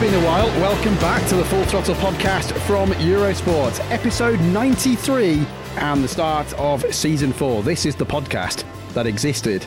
[0.00, 0.46] it's been a while.
[0.60, 5.44] Welcome back to the Full Throttle podcast from Eurosport, episode 93
[5.78, 7.64] and the start of season four.
[7.64, 9.66] This is the podcast that existed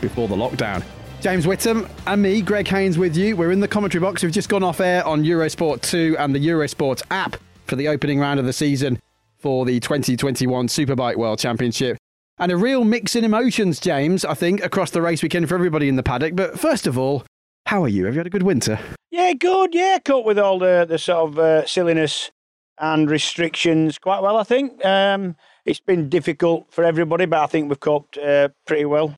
[0.00, 0.84] before the lockdown.
[1.20, 3.34] James Whittam and me, Greg Haynes, with you.
[3.34, 4.22] We're in the commentary box.
[4.22, 8.20] We've just gone off air on Eurosport 2 and the Eurosport app for the opening
[8.20, 9.00] round of the season
[9.38, 11.96] for the 2021 Superbike World Championship.
[12.38, 15.88] And a real mix in emotions, James, I think, across the race weekend for everybody
[15.88, 16.36] in the paddock.
[16.36, 17.24] But first of all,
[17.72, 18.04] how are you?
[18.04, 18.78] Have you had a good winter?
[19.10, 19.74] Yeah, good.
[19.74, 22.30] Yeah, cope with all the the sort of uh, silliness
[22.78, 24.36] and restrictions quite well.
[24.36, 28.84] I think um, it's been difficult for everybody, but I think we've coped uh, pretty
[28.84, 29.16] well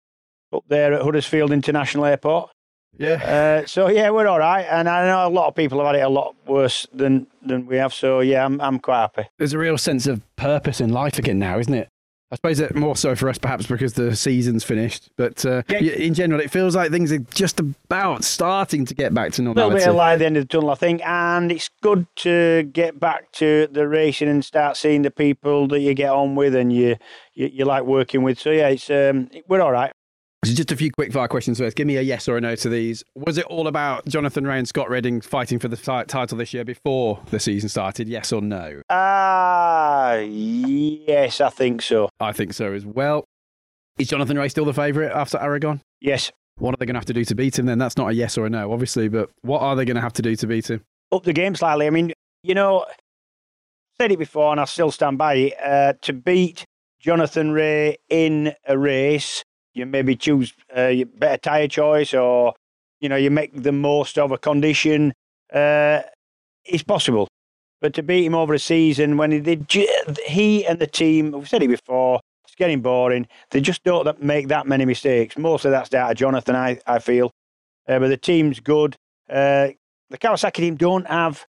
[0.53, 2.51] up there at Huddersfield International Airport.
[2.97, 3.63] Yeah.
[3.65, 5.97] Uh, so yeah, we're all right, and I know a lot of people have had
[5.97, 7.93] it a lot worse than than we have.
[7.93, 9.25] So yeah, I'm I'm quite happy.
[9.37, 11.89] There's a real sense of purpose in life again now, isn't it?
[12.33, 15.09] I suppose that more so for us, perhaps because the season's finished.
[15.17, 15.79] But uh, Yeah.
[15.93, 19.43] in general, it feels like things are just about starting to get back to A
[19.43, 19.85] little normality.
[19.85, 22.65] bit of light at the end of the tunnel, I think, and it's good to
[22.73, 26.55] get back to the racing and start seeing the people that you get on with
[26.57, 26.97] and you
[27.35, 28.39] you, you like working with.
[28.41, 29.93] So yeah, it's um, we're all right.
[30.45, 31.77] So just a few quick fire questions first.
[31.77, 33.03] Give me a yes or a no to these.
[33.15, 36.53] Was it all about Jonathan Rea and Scott Redding fighting for the ti- title this
[36.53, 38.09] year before the season started?
[38.09, 38.83] Yes or no?
[38.91, 42.09] Ah, yes, I think so.
[42.21, 43.25] I think so as well.
[43.99, 45.81] Is Jonathan Rea still the favourite after Aragon?
[46.01, 47.79] Yes, What are they going to have to do to beat him then?
[47.79, 50.13] That's not a yes or a no, obviously, but what are they going to have
[50.15, 50.83] to do to beat him?
[51.13, 51.87] up the game slightly.
[51.87, 52.13] I mean,
[52.43, 52.87] you know,
[54.01, 55.55] said it before, and I still stand by it.
[55.65, 56.65] Uh, to beat
[56.99, 62.55] Jonathan Rea in a race, you maybe choose a better tyre choice, or
[63.01, 65.13] you know, you make the most of a condition.
[65.53, 66.01] Uh,
[66.65, 67.29] it's possible,
[67.81, 69.71] but to beat him over a season when he did,
[70.27, 72.21] he and the team, we've said it before.
[72.45, 73.27] It's getting boring.
[73.51, 75.37] They just don't make that many mistakes.
[75.37, 77.31] Mostly that's down to Jonathan, I, I feel.
[77.89, 78.97] Uh, but the team's good.
[79.29, 79.69] Uh,
[80.11, 81.47] the Kawasaki team don't have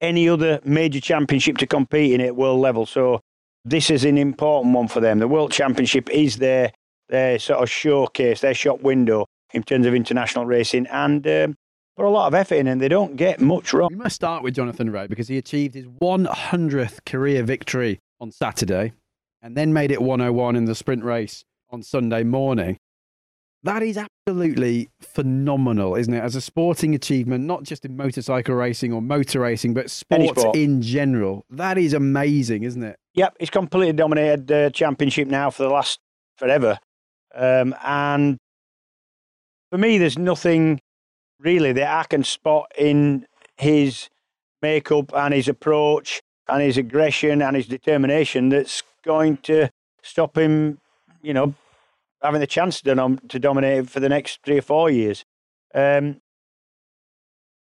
[0.00, 2.86] any other major championship to compete in at world level.
[2.86, 3.20] So
[3.64, 5.18] this is an important one for them.
[5.18, 6.70] The World Championship is their
[7.08, 11.56] their sort of showcase, their shop window in terms of international racing, and um,
[11.96, 13.88] put a lot of effort in, and they don't get much wrong.
[13.90, 18.92] We must start with Jonathan Rea because he achieved his 100th career victory on Saturday
[19.42, 22.78] and then made it 101 in the sprint race on Sunday morning.
[23.62, 26.22] That is absolutely phenomenal, isn't it?
[26.22, 30.56] As a sporting achievement, not just in motorcycle racing or motor racing, but sports sport.
[30.56, 31.46] in general.
[31.48, 32.98] That is amazing, isn't it?
[33.14, 35.98] Yep, he's completely dominated the championship now for the last
[36.36, 36.78] forever.
[37.34, 38.38] Um, and
[39.70, 40.80] for me, there's nothing
[41.40, 44.08] really that I can spot in his
[44.62, 49.68] makeup and his approach and his aggression and his determination that's going to
[50.02, 50.78] stop him,
[51.22, 51.54] you know,
[52.22, 55.24] having the chance to, dom- to dominate for the next three or four years.
[55.74, 56.20] Um,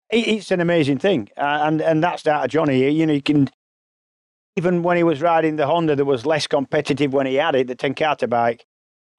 [0.10, 2.90] it- it's an amazing thing, uh, and and that's that of Johnny.
[2.90, 3.50] You know, you can
[4.56, 7.68] even when he was riding the Honda that was less competitive when he had it,
[7.68, 8.66] the Ten Kate bike,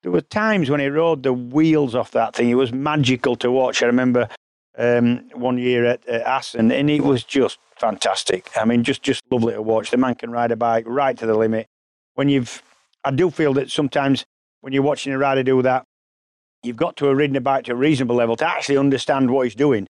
[0.02, 2.50] there were times when he rode the wheels off that thing.
[2.50, 3.82] It was magical to watch.
[3.82, 4.28] I remember
[4.76, 8.48] um, one year at, at Assen, and it was just fantastic.
[8.56, 9.90] I mean, just just lovely to watch.
[9.90, 11.66] The man can ride a bike right to the limit.
[12.14, 12.62] When you've,
[13.04, 14.24] I do feel that sometimes
[14.60, 15.84] when you're watching a rider do that,
[16.62, 19.46] you've got to have ridden a bike to a reasonable level to actually understand what
[19.46, 19.86] he's doing.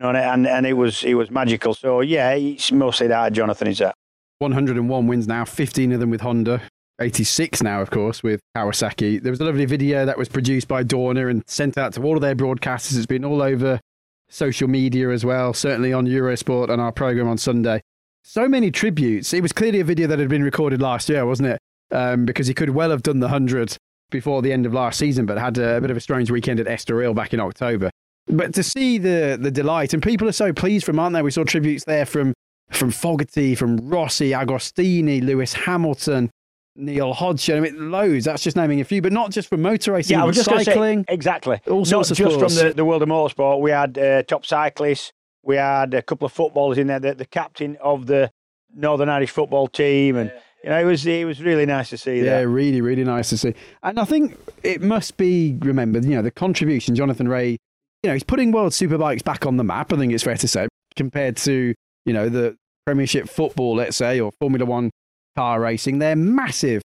[0.00, 1.74] And and it was it was magical.
[1.74, 3.94] So yeah, it's mostly that Jonathan is that.
[4.38, 6.60] 101 wins now, 15 of them with Honda.
[7.02, 9.22] 86 now, of course, with Kawasaki.
[9.22, 12.14] There was a lovely video that was produced by Dorna and sent out to all
[12.14, 12.96] of their broadcasters.
[12.96, 13.80] It's been all over
[14.28, 17.82] social media as well, certainly on Eurosport and our program on Sunday.
[18.22, 19.34] so many tributes.
[19.34, 21.58] It was clearly a video that had been recorded last year, wasn't it?
[21.90, 23.76] Um, because he could well have done the 100
[24.10, 26.60] before the end of last season, but had a, a bit of a strange weekend
[26.60, 27.90] at Estoril back in October.
[28.28, 31.22] But to see the the delight, and people are so pleased from, aren't they?
[31.22, 32.32] We saw tributes there from
[32.70, 36.30] from Fogarty, from Rossi, Agostini, Lewis Hamilton,
[36.76, 37.56] Neil Hodgson.
[37.58, 38.24] I mean, loads.
[38.24, 40.16] That's just naming a few, but not just from motor racing.
[40.16, 41.04] Yeah, I was just gonna say, cycling.
[41.08, 41.60] exactly.
[41.68, 42.58] All sorts Not of just sports.
[42.58, 43.60] from the, the world of motorsport.
[43.60, 45.12] We had uh, top cyclists.
[45.42, 47.00] We had a couple of footballers in there.
[47.00, 48.30] The, the captain of the
[48.74, 50.32] Northern Irish football team, and
[50.64, 52.48] you know, it was it was really nice to see Yeah, that.
[52.48, 53.54] really, really nice to see.
[53.82, 57.58] And I think it must be remembered, you know, the contribution Jonathan Rea, you
[58.04, 60.68] know, he's putting World Superbikes back on the map, I think it's fair to say,
[60.96, 61.74] compared to,
[62.06, 64.90] you know, the Premiership football, let's say, or Formula One
[65.36, 65.98] car racing.
[65.98, 66.82] They're massive.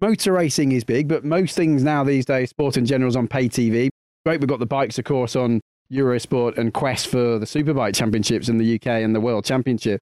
[0.00, 3.28] Motor racing is big, but most things now these days, sport in general, is on
[3.28, 3.90] pay TV.
[4.24, 5.60] Great, we've got the bikes, of course, on
[5.92, 10.00] Eurosport and Quest for the Superbike Championships in the UK and the World Championship.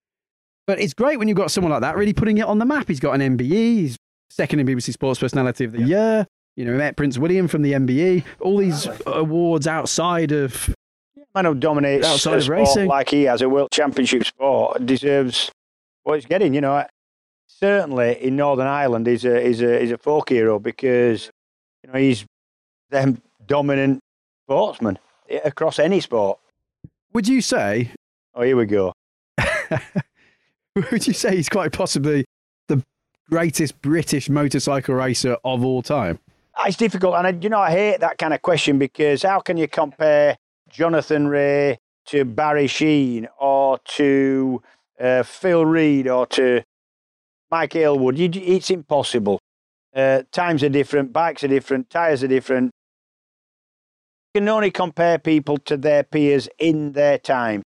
[0.67, 2.89] But it's great when you've got someone like that really putting it on the map.
[2.89, 3.97] He's got an MBE, he's
[4.31, 6.27] second in BBC Sports Personality of the Year.
[6.57, 8.25] You know, met Prince William from the MBE.
[8.41, 10.75] All these awards outside of
[11.35, 12.89] Man who dominates Outside of sport racing.
[12.89, 15.53] like he has a world championship sport deserves
[16.03, 16.55] what he's getting.
[16.55, 16.85] You know,
[17.49, 21.31] certainly in Northern Ireland, he's a he's a he's a folk hero because
[21.83, 22.25] you know he's
[22.91, 24.01] them dominant
[24.45, 24.99] sportsman
[25.45, 26.39] across any sport.
[27.13, 27.91] Would you say
[28.39, 28.93] Oh, here we go.
[30.77, 32.25] would you say he's quite possibly
[32.69, 32.81] the
[33.29, 36.21] greatest British motorcycle racer of all time?
[36.65, 39.57] It's difficult, and I, you know I hate that kind of question because how can
[39.57, 40.37] you compare
[40.71, 44.63] Jonathan Rea to Barry Sheene or to
[45.01, 46.63] uh, Phil Read or to
[47.51, 48.17] Mike Hailwood?
[48.17, 49.39] You, it's impossible.
[49.95, 52.71] Uh, times are different, bikes are different, tyres are different.
[54.35, 57.63] You can only compare people to their peers in their time,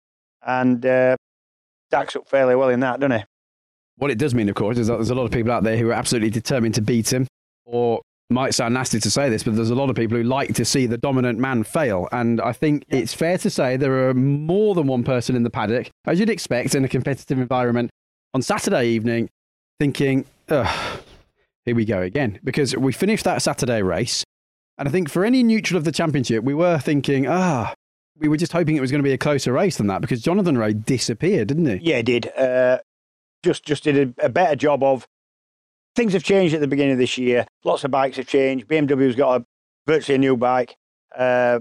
[0.47, 1.17] and uh,
[1.88, 3.25] stacks up fairly well in that, doesn't he?
[3.97, 5.77] What it does mean, of course, is that there's a lot of people out there
[5.77, 7.26] who are absolutely determined to beat him,
[7.65, 10.55] or might sound nasty to say this, but there's a lot of people who like
[10.55, 12.09] to see the dominant man fail.
[12.12, 15.50] And I think it's fair to say there are more than one person in the
[15.50, 17.91] paddock, as you'd expect in a competitive environment,
[18.33, 19.29] on Saturday evening,
[19.81, 22.38] thinking, here we go again.
[22.44, 24.23] Because we finished that Saturday race.
[24.79, 27.75] And I think for any neutral of the championship, we were thinking, ah,
[28.19, 30.21] we were just hoping it was going to be a closer race than that because
[30.21, 31.91] Jonathan Rea disappeared, didn't he?
[31.91, 32.31] Yeah, he did.
[32.37, 32.79] Uh,
[33.43, 35.09] just just did a, a better job of.
[35.97, 37.47] Things have changed at the beginning of this year.
[37.65, 38.69] Lots of bikes have changed.
[38.69, 39.47] BMW's got a
[39.87, 40.76] virtually a new bike.
[41.17, 41.61] Uh,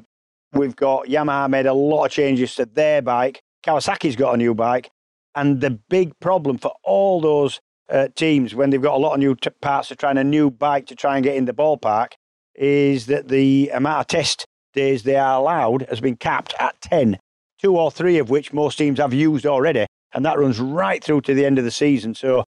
[0.54, 3.42] we've got Yamaha made a lot of changes to their bike.
[3.66, 4.92] Kawasaki's got a new bike,
[5.36, 9.20] and the big problem for all those uh, teams when they've got a lot of
[9.20, 11.54] new t- parts to try and a new bike to try and get in the
[11.54, 12.14] ballpark
[12.56, 17.18] is that the amount of test days they are allowed has been capped at 10,
[17.60, 21.22] two or three of which most teams have used already, and that runs right through
[21.22, 22.14] to the end of the season.
[22.14, 22.44] So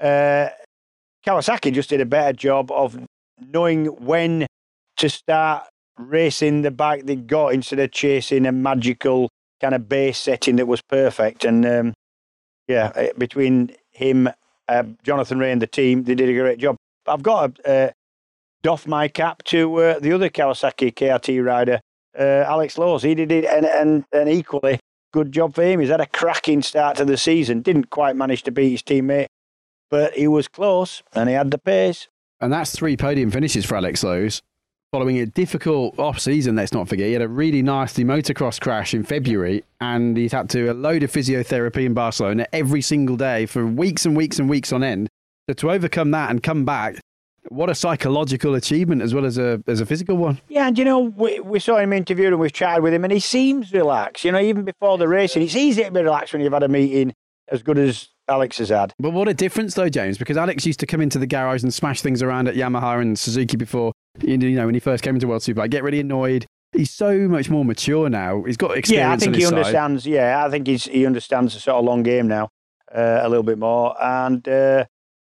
[0.00, 0.48] uh,
[1.26, 2.98] Kawasaki just did a better job of
[3.40, 4.46] knowing when
[4.98, 5.64] to start
[5.98, 9.28] racing the bike they got instead of chasing a magical
[9.60, 11.44] kind of base setting that was perfect.
[11.44, 11.94] And um,
[12.68, 14.28] yeah, eh, between him,
[14.72, 16.76] uh, Jonathan Rea, and the team, they did a great job.
[17.06, 17.90] I've got to uh,
[18.62, 21.80] doff my cap to uh, the other Kawasaki KRT rider,
[22.18, 23.02] uh, Alex Lowes.
[23.02, 24.78] He did it an, an, an equally
[25.12, 25.80] good job for him.
[25.80, 27.60] He's had a cracking start to the season.
[27.60, 29.26] Didn't quite manage to beat his teammate,
[29.90, 32.08] but he was close and he had the pace.
[32.40, 34.42] And that's three podium finishes for Alex Lowes.
[34.92, 37.06] Following a difficult off season, let's not forget.
[37.06, 41.02] He had a really nasty motocross crash in February and he's had to a load
[41.02, 45.08] of physiotherapy in Barcelona every single day for weeks and weeks and weeks on end.
[45.48, 46.96] So to overcome that and come back,
[47.48, 50.42] what a psychological achievement as well as a as a physical one.
[50.50, 53.12] Yeah, and you know, we, we saw him interviewed and we've chatted with him, and
[53.14, 54.26] he seems relaxed.
[54.26, 56.68] You know, even before the racing, it's easy to be relaxed when you've had a
[56.68, 57.14] meeting
[57.48, 58.92] as good as Alex has had.
[58.98, 61.72] But what a difference though, James, because Alex used to come into the garage and
[61.72, 65.28] smash things around at Yamaha and Suzuki before, you know, when he first came into
[65.28, 66.46] World Superbike, get really annoyed.
[66.72, 68.42] He's so much more mature now.
[68.44, 68.90] He's got experience.
[68.90, 69.54] Yeah, I think he side.
[69.54, 70.06] understands.
[70.06, 72.48] Yeah, I think he's, he understands the sort of long game now
[72.94, 74.86] uh, a little bit more, and uh,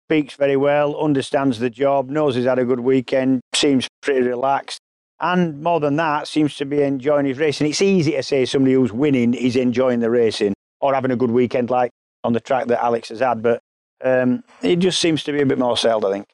[0.06, 4.80] speaks very well, understands the job, knows he's had a good weekend, seems pretty relaxed,
[5.20, 7.68] and more than that, seems to be enjoying his racing.
[7.68, 11.30] It's easy to say somebody who's winning is enjoying the racing or having a good
[11.30, 11.90] weekend, like
[12.25, 13.60] on the track that Alex has had, but
[14.02, 16.26] um, he just seems to be a bit more settled, I think.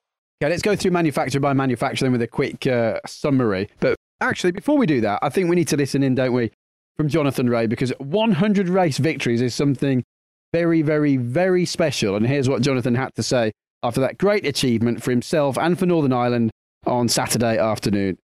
[0.43, 3.71] Okay, let's go through manufacturer by manufacturer with a quick uh, summary.
[3.81, 6.51] But actually, before we do that, I think we need to listen in, don't we,
[6.95, 10.05] from Jonathan Rea, because 100 race victories is something
[10.53, 12.17] very, very, very special.
[12.17, 13.51] And here's what Jonathan had to say
[13.83, 16.51] after that great achievement for himself and for Northern Ireland
[16.87, 18.19] on Saturday afternoon.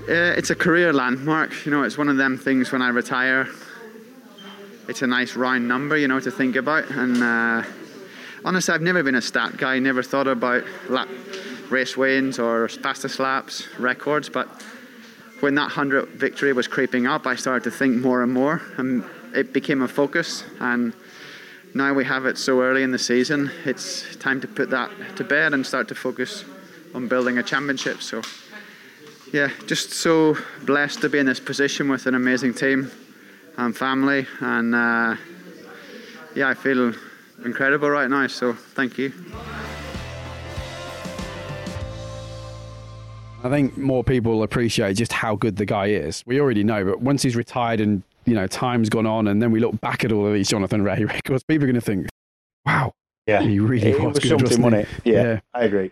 [0.00, 1.64] Uh, it's a career landmark.
[1.64, 3.48] You know, it's one of them things when I retire,
[4.88, 6.90] it's a nice round number, you know, to think about.
[6.90, 7.62] And uh,
[8.44, 9.78] honestly, I've never been a stat guy.
[9.78, 11.08] Never thought about lap
[11.70, 14.28] race wins or fastest laps records.
[14.28, 14.48] But
[15.40, 19.04] when that hundred victory was creeping up, I started to think more and more, and
[19.34, 20.44] it became a focus.
[20.60, 20.92] And
[21.74, 25.24] now we have it so early in the season, it's time to put that to
[25.24, 26.44] bed and start to focus
[26.94, 28.02] on building a championship.
[28.02, 28.22] So,
[29.32, 32.90] yeah, just so blessed to be in this position with an amazing team
[33.56, 35.16] and family, and uh,
[36.34, 36.92] yeah, I feel
[37.44, 38.26] incredible right now.
[38.26, 39.12] So, thank you.
[43.44, 46.22] I think more people appreciate just how good the guy is.
[46.26, 49.50] We already know, but once he's retired and you know time's gone on, and then
[49.50, 52.08] we look back at all of these Jonathan Rea records, people are going to think,
[52.64, 52.92] "Wow,
[53.26, 55.14] Yeah, he really it was, was good, something, wasn't wasn't he?" it?
[55.14, 55.90] Yeah, I agree.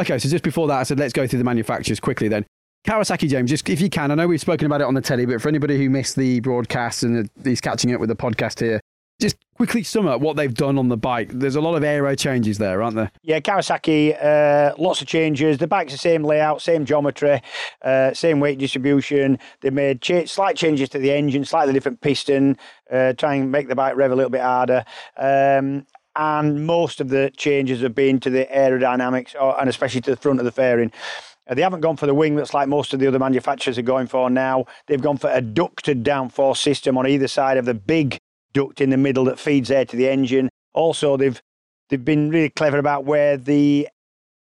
[0.00, 2.44] Okay, so just before that, I said let's go through the manufacturers quickly then.
[2.86, 5.26] Kawasaki James, just if you can, I know we've spoken about it on the telly,
[5.26, 8.80] but for anybody who missed the broadcast and he's catching up with the podcast here,
[9.20, 11.30] just quickly sum up what they've done on the bike.
[11.32, 13.10] There's a lot of aero changes there, aren't there?
[13.22, 15.58] Yeah, Kawasaki, uh, lots of changes.
[15.58, 17.42] The bike's the same layout, same geometry,
[17.82, 19.38] uh, same weight distribution.
[19.60, 22.56] They made slight changes to the engine, slightly different piston,
[22.90, 24.84] uh, try and make the bike rev a little bit harder.
[25.16, 30.10] Um, and most of the changes have been to the aerodynamics, or, and especially to
[30.10, 30.92] the front of the fairing.
[31.48, 33.82] Uh, they haven't gone for the wing that's like most of the other manufacturers are
[33.82, 34.66] going for now.
[34.86, 38.20] They've gone for a ducted downforce system on either side of the big
[38.58, 40.48] duct in the middle that feeds air to the engine.
[40.74, 41.40] Also, they've
[41.88, 43.88] they've been really clever about where the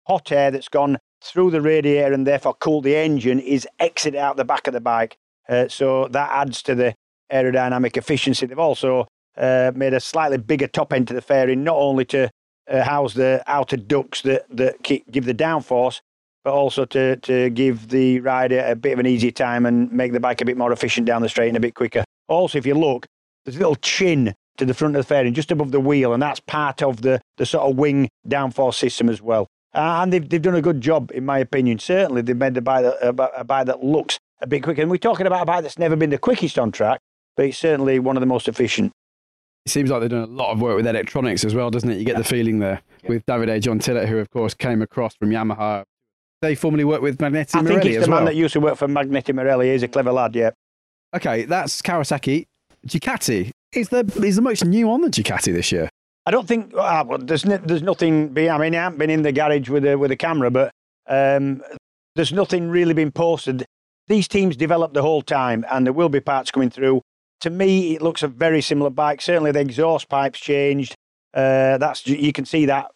[0.06, 4.36] hot air that's gone through the radiator and therefore cooled the engine is exited out
[4.36, 5.16] the back of the bike.
[5.48, 6.94] Uh, so that adds to the
[7.32, 8.46] aerodynamic efficiency.
[8.46, 12.30] They've also uh, made a slightly bigger top end to the fairing, not only to
[12.70, 16.00] uh, house the outer ducts that, that keep, give the downforce,
[16.44, 20.12] but also to, to give the rider a bit of an easier time and make
[20.12, 22.04] the bike a bit more efficient down the straight and a bit quicker.
[22.28, 23.06] Also, if you look,
[23.46, 26.22] there's a little chin to the front of the fairing just above the wheel, and
[26.22, 29.46] that's part of the, the sort of wing downforce system as well.
[29.74, 31.78] Uh, and they've, they've done a good job, in my opinion.
[31.78, 34.82] Certainly, they've made the bike that, a, a bike that looks a bit quicker.
[34.82, 37.00] And we're talking about a bike that's never been the quickest on track,
[37.36, 38.92] but it's certainly one of the most efficient.
[39.66, 41.98] It seems like they've done a lot of work with electronics as well, doesn't it?
[41.98, 45.30] You get the feeling there with Davide John Tillett, who of course came across from
[45.30, 45.84] Yamaha.
[46.40, 48.20] They formerly worked with Magneti I think Marelli it's as the well.
[48.20, 49.72] man that used to work for Magneti Marelli.
[49.72, 50.50] He's a clever lad, yeah.
[51.14, 52.46] Okay, that's Kawasaki.
[52.86, 55.88] Ducati is the is the most new on the Ducati this year.
[56.24, 58.36] I don't think ah, well, there's n- there's nothing.
[58.36, 60.70] I mean, I haven't been in the garage with a with a camera, but
[61.06, 61.62] um,
[62.14, 63.64] there's nothing really been posted.
[64.08, 67.02] These teams develop the whole time, and there will be parts coming through.
[67.40, 69.20] To me, it looks a very similar bike.
[69.20, 70.94] Certainly, the exhaust pipes changed.
[71.34, 72.90] Uh, that's you can see that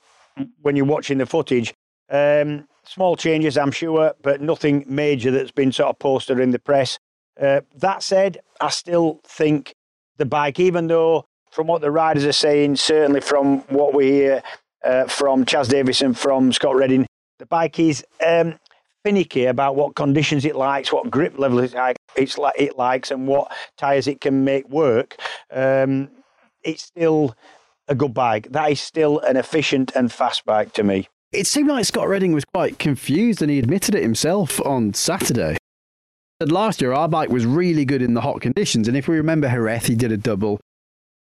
[0.60, 1.74] when you're watching the footage.
[2.08, 6.58] Um, small changes, I'm sure, but nothing major that's been sort of posted in the
[6.58, 6.98] press.
[7.40, 9.74] Uh, that said, I still think
[10.20, 14.42] the bike, even though from what the riders are saying, certainly from what we hear
[14.84, 17.06] uh, from Chaz Davies and from Scott Redding,
[17.40, 18.54] the bike is um,
[19.04, 21.74] finicky about what conditions it likes, what grip level it,
[22.14, 25.16] it's like, it likes, and what tyres it can make work.
[25.50, 26.10] Um,
[26.62, 27.34] it's still
[27.88, 28.48] a good bike.
[28.50, 31.08] That is still an efficient and fast bike to me.
[31.32, 35.56] It seemed like Scott Redding was quite confused, and he admitted it himself on Saturday.
[36.46, 39.48] Last year our bike was really good in the hot conditions, and if we remember
[39.48, 40.58] Jerez, he did a double.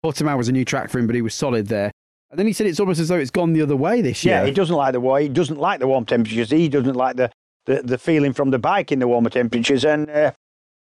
[0.05, 1.91] Portimao was a new track for him, but he was solid there.
[2.31, 4.37] And then he said it's almost as though it's gone the other way this year.
[4.41, 5.25] Yeah, he doesn't like the way.
[5.25, 6.51] He doesn't like the warm temperatures.
[6.51, 7.31] He doesn't like the,
[7.67, 9.85] the, the feeling from the bike in the warmer temperatures.
[9.85, 10.33] And uh,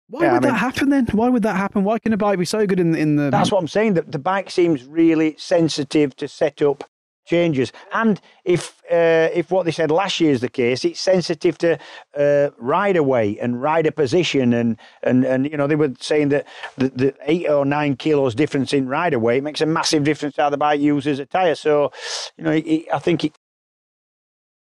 [0.09, 1.05] Why Yeah, would I that mean- happen then?
[1.11, 1.83] Why would that happen?
[1.83, 3.29] Why can a bike be so good in, in the.
[3.29, 3.93] That's what I'm saying.
[3.93, 6.83] That the bike seems really sensitive to set up
[7.25, 11.57] changes, and if uh, if what they said last year is the case, it's sensitive
[11.59, 11.77] to
[12.17, 16.45] uh, rider weight and rider position, and and and you know they were saying that
[16.77, 20.49] the, the eight or nine kilos difference in rider weight makes a massive difference how
[20.49, 21.55] the bike uses a tire.
[21.55, 21.91] So,
[22.37, 23.33] you know, it, it- I think it,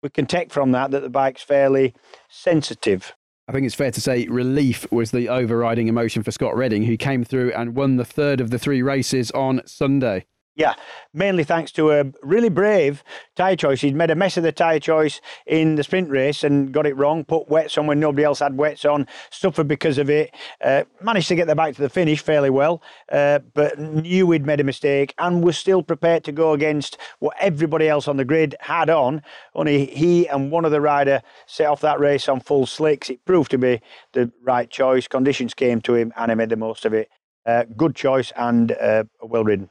[0.02, 1.94] we can take from that that the bike's fairly
[2.28, 3.14] sensitive.
[3.48, 6.96] I think it's fair to say relief was the overriding emotion for Scott Redding, who
[6.98, 10.26] came through and won the third of the three races on Sunday.
[10.58, 10.74] Yeah,
[11.14, 13.04] mainly thanks to a really brave
[13.36, 13.80] tyre choice.
[13.80, 16.96] He'd made a mess of the tyre choice in the sprint race and got it
[16.96, 20.34] wrong, put wets on when nobody else had wets on, suffered because of it.
[20.60, 24.46] Uh, managed to get the bike to the finish fairly well, uh, but knew he'd
[24.46, 28.24] made a mistake and was still prepared to go against what everybody else on the
[28.24, 29.22] grid had on.
[29.54, 33.10] Only he and one other rider set off that race on full slicks.
[33.10, 33.80] It proved to be
[34.12, 35.06] the right choice.
[35.06, 37.10] Conditions came to him and he made the most of it.
[37.46, 39.70] Uh, good choice and uh, well ridden.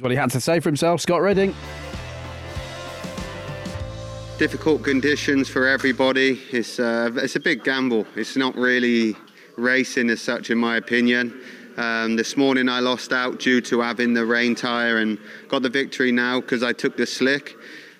[0.00, 1.54] What he had to say for himself, Scott Redding.
[4.38, 6.40] difficult conditions for everybody.
[6.50, 8.06] It's uh, it's a big gamble.
[8.16, 9.14] It's not really
[9.58, 11.38] racing as such, in my opinion.
[11.76, 15.68] Um, this morning I lost out due to having the rain tyre and got the
[15.68, 17.54] victory now because I took the slick.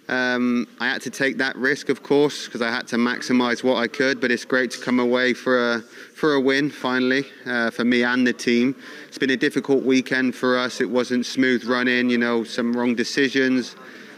[0.08, 3.76] Um, I had to take that risk, of course, because I had to maximise what
[3.76, 4.18] I could.
[4.18, 5.82] But it's great to come away for a
[6.20, 8.76] for a win finally uh, for me and the team.
[9.08, 10.82] It's been a difficult weekend for us.
[10.82, 12.10] It wasn't smooth running.
[12.10, 13.74] You know, some wrong decisions.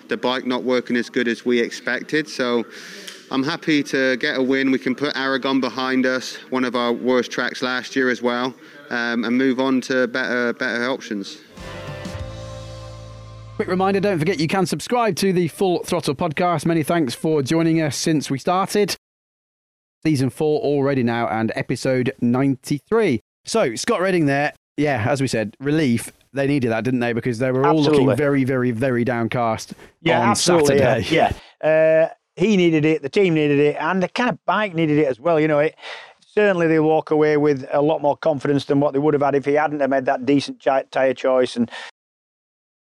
[0.09, 2.28] The bike not working as good as we expected.
[2.28, 2.66] So.
[3.30, 4.71] I'm happy to get a win.
[4.71, 8.54] We can put Aragon behind us, one of our worst tracks last year as well,
[8.90, 11.38] um, and move on to better better options.
[13.56, 16.66] Quick reminder don't forget you can subscribe to the Full Throttle podcast.
[16.66, 18.97] Many thanks for joining us since we started.
[20.04, 23.21] Season 4 already now and episode 93.
[23.44, 24.52] So, Scott Redding there.
[24.76, 26.12] Yeah, as we said, relief.
[26.32, 27.12] They needed that, didn't they?
[27.12, 28.06] Because they were all Absolutely.
[28.06, 30.78] looking very, very, very downcast Yeah, on absolutely.
[30.78, 31.06] Saturday.
[31.14, 31.32] Yeah,
[31.62, 32.09] yeah.
[32.09, 35.06] Uh, he needed it, the team needed it, and the kind of bike needed it
[35.06, 35.38] as well.
[35.38, 35.76] You know, it,
[36.26, 39.35] certainly they walk away with a lot more confidence than what they would have had
[39.35, 41.54] if he hadn't have made that decent tyre choice.
[41.56, 41.71] And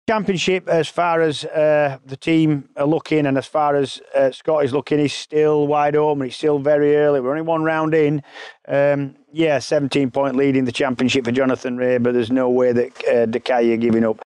[0.07, 4.65] championship, as far as uh, the team are looking, and as far as uh, Scott
[4.65, 6.25] is looking, is still wide open.
[6.25, 7.21] It's still very early.
[7.21, 8.21] We're only one round in.
[8.67, 12.71] Um, yeah, 17 point lead in the championship for Jonathan Rea, but there's no way
[12.71, 14.21] that uh, are giving up.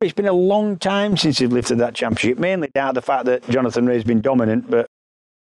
[0.00, 3.26] It's been a long time since he's lifted that championship, mainly down to the fact
[3.26, 4.70] that Jonathan Rea's been dominant.
[4.70, 4.86] But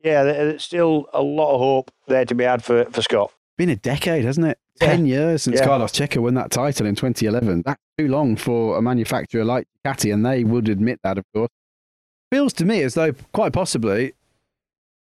[0.03, 3.31] yeah, there's still a lot of hope there to be had for, for Scott.
[3.57, 4.57] Been a decade, hasn't it?
[4.81, 4.87] Yeah.
[4.87, 5.65] 10 years since Yeah.
[5.65, 7.63] Carlos Checa won that title in 2011.
[7.65, 11.49] That's too long for a manufacturer like Ducati, and they would admit that, of course.
[12.31, 14.13] Feels to me as though, quite possibly,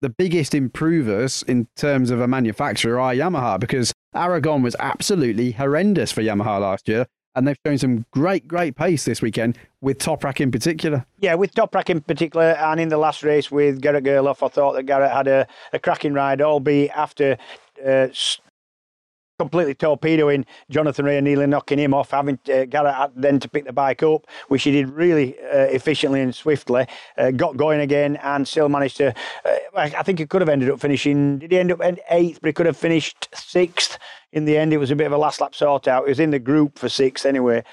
[0.01, 6.11] the biggest improvers in terms of a manufacturer are Yamaha because Aragon was absolutely horrendous
[6.11, 10.41] for Yamaha last year, and they've shown some great, great pace this weekend with Toprak
[10.41, 11.05] in particular.
[11.19, 14.73] Yeah, with Toprak in particular, and in the last race with Garrett Gerloff, I thought
[14.73, 17.37] that Garrett had a, a cracking ride, albeit after
[17.87, 18.07] uh,
[19.41, 23.65] completely torpedoing Jonathan Rea and nearly knocking him off, having uh, Garrett then to pick
[23.65, 26.85] the bike up, which he did really uh, efficiently and swiftly,
[27.17, 29.07] uh, got going again, and still managed to.
[29.43, 31.39] Uh, I think he could have ended up finishing.
[31.39, 32.39] Did he end up eighth?
[32.39, 33.97] But he could have finished sixth
[34.31, 34.73] in the end.
[34.73, 36.03] It was a bit of a last lap sort out.
[36.05, 37.63] He was in the group for sixth anyway.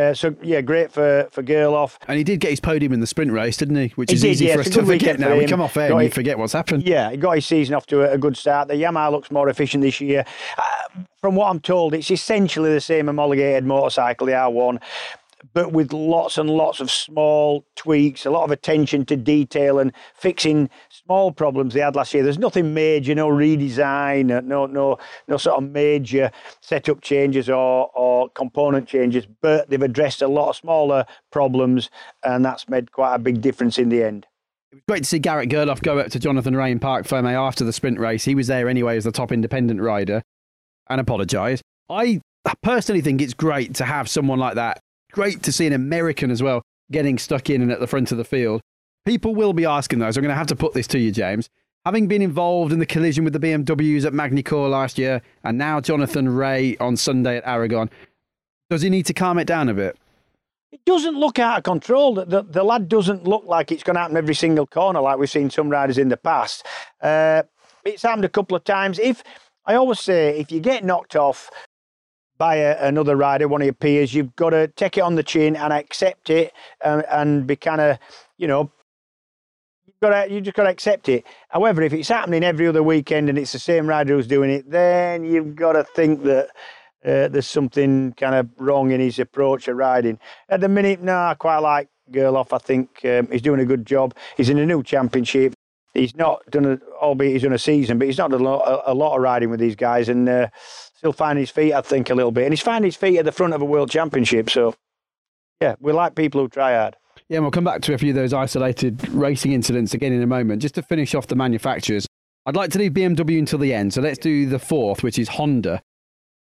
[0.00, 1.98] Uh, so yeah, great for for Gerloff.
[2.08, 3.88] And he did get his podium in the sprint race, didn't he?
[3.96, 5.36] Which He is did, easy yeah, for us to forget now.
[5.36, 6.84] We come off air Got and you forget what's happened.
[6.84, 8.68] Yeah, he got his season off to a, a good start.
[8.68, 10.24] The Yamaha looks more efficient this year.
[10.56, 14.80] Uh, from what I'm told, it's essentially the same homologated motorcycle, the R1,
[15.52, 19.92] but with lots and lots of small tweaks, a lot of attention to detail and
[20.14, 22.22] fixing small problems they had last year.
[22.22, 24.98] There's nothing major, no redesign, uh, no no
[25.28, 30.50] no sort of major setup changes or or component changes, but they've addressed a lot
[30.50, 31.90] of smaller problems,
[32.22, 34.26] and that's made quite a big difference in the end.
[34.72, 37.32] It was great to see Garrett Gerloff go up to Jonathan Rea in Parc Fermé
[37.32, 38.24] after the sprint race.
[38.24, 40.22] He was there anyway as the top independent rider
[40.88, 41.62] and apologised.
[41.88, 42.20] I
[42.62, 44.80] personally think it's great to have someone like that.
[45.10, 48.18] Great to see an American as well getting stuck in and at the front of
[48.18, 48.60] the field.
[49.06, 50.16] People will be asking those.
[50.16, 51.48] I'm going to have to put this to you, James.
[51.86, 55.80] Having been involved in the collision with the BMWs at Magny-Cours last year and now
[55.80, 57.88] Jonathan Rea on Sunday at Aragon,
[58.68, 59.96] does he need to calm it down a bit?
[60.72, 62.14] It doesn't look out of control.
[62.14, 65.30] The, the, lad doesn't look like it's going to happen every single corner like we've
[65.30, 66.64] seen some riders in the past.
[67.00, 67.42] Uh,
[67.84, 68.98] it's happened a couple of times.
[68.98, 69.24] If
[69.64, 71.50] I always say, if you get knocked off
[72.40, 75.22] by a, another rider, one of your peers, you've got to take it on the
[75.22, 77.98] chin and accept it and, and be kind of,
[78.38, 78.72] you know,
[79.86, 81.26] you've got to, you just got to accept it.
[81.50, 84.70] However, if it's happening every other weekend and it's the same rider who's doing it,
[84.70, 86.46] then you've got to think that
[87.04, 90.18] uh, there's something kind of wrong in his approach of riding.
[90.48, 92.54] At the minute, no, I quite like Gerloff.
[92.54, 94.14] I think um, he's doing a good job.
[94.38, 95.52] He's in a new championship.
[95.94, 98.82] He's not done, a, albeit he's done a season, but he's not done a lot,
[98.86, 100.48] a, lot of riding with these guys and uh,
[100.94, 102.44] still finding his feet, I think, a little bit.
[102.44, 104.50] And he's finding his feet at the front of a world championship.
[104.50, 104.74] So,
[105.60, 106.96] yeah, we like people who try hard.
[107.28, 110.22] Yeah, and we'll come back to a few of those isolated racing incidents again in
[110.22, 110.62] a moment.
[110.62, 112.06] Just to finish off the manufacturers,
[112.46, 113.92] I'd like to leave BMW until the end.
[113.92, 115.82] So let's do the fourth, which is Honda.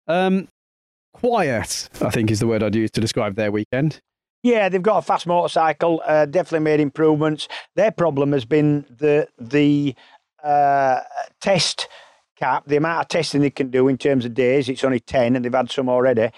[0.07, 0.47] Um,
[1.13, 3.99] quiet, I think, is the word I'd use to describe their weekend.
[4.45, 6.03] Yeah, they've got a fast motorcycle.
[6.05, 7.47] Uh, definitely made improvements.
[7.73, 9.95] Their problem has been the the
[10.43, 10.99] uh,
[11.41, 11.87] test
[12.35, 14.69] cap, the amount of testing they can do in terms of days.
[14.69, 16.29] It's only ten, and they've had some already.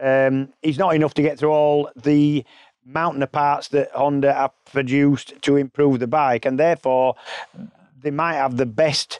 [0.00, 2.44] Um, it's not enough to get through all the
[2.84, 7.16] mountain of parts that Honda have produced to improve the bike, and therefore
[8.00, 9.18] they might have the best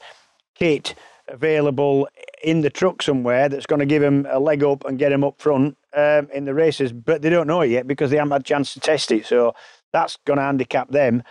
[0.55, 0.95] kit
[1.29, 2.09] available
[2.43, 5.25] in the truck somewhere that's going to give them a leg up and get them
[5.25, 8.33] up front um, in the races, but they don't know it yet because they haven't
[8.33, 9.27] had a chance to test it.
[9.27, 9.55] So
[9.93, 11.23] that's going to handicap them.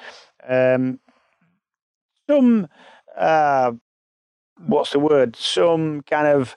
[0.48, 1.00] Um,
[2.30, 2.68] some,
[3.16, 3.74] uh,
[4.66, 5.36] what's the word?
[5.36, 6.56] Some kind of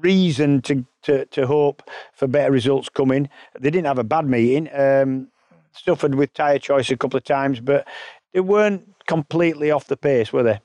[0.00, 1.82] reason to to, to hope
[2.14, 3.28] for better results coming.
[3.58, 4.68] They didn't have a bad meeting.
[4.74, 5.28] Um,
[5.72, 7.86] suffered with tyre choice a couple of times, but
[8.32, 10.60] they weren't completely off the pace, were they?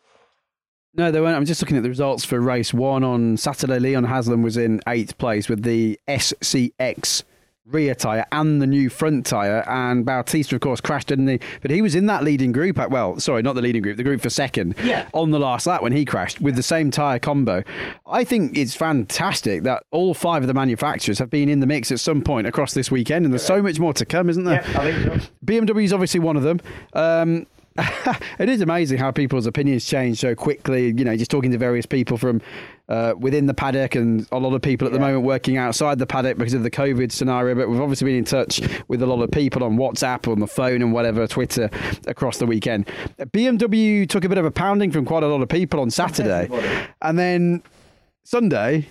[0.99, 1.37] No, they weren't.
[1.37, 3.79] I'm just looking at the results for race one on Saturday.
[3.79, 7.23] Leon Haslam was in eighth place with the SCX
[7.65, 9.63] rear tyre and the new front tyre.
[9.69, 11.39] And Bautista, of course, crashed, didn't he?
[11.61, 12.77] But he was in that leading group.
[12.77, 15.07] At, well, sorry, not the leading group, the group for second Yeah.
[15.13, 17.63] on the last lap when he crashed with the same tyre combo.
[18.05, 21.93] I think it's fantastic that all five of the manufacturers have been in the mix
[21.93, 23.23] at some point across this weekend.
[23.23, 24.63] And there's so much more to come, isn't there?
[24.75, 25.29] I think so.
[25.45, 26.59] BMW is obviously one of them.
[26.91, 27.45] Um,
[28.39, 30.87] it is amazing how people's opinions change so quickly.
[30.87, 32.41] You know, just talking to various people from
[32.87, 36.07] uh, within the paddock and a lot of people at the moment working outside the
[36.07, 37.55] paddock because of the COVID scenario.
[37.55, 40.47] But we've obviously been in touch with a lot of people on WhatsApp, on the
[40.47, 41.69] phone, and whatever, Twitter
[42.07, 42.87] across the weekend.
[43.19, 46.49] BMW took a bit of a pounding from quite a lot of people on Saturday.
[47.01, 47.63] And then
[48.23, 48.87] Sunday,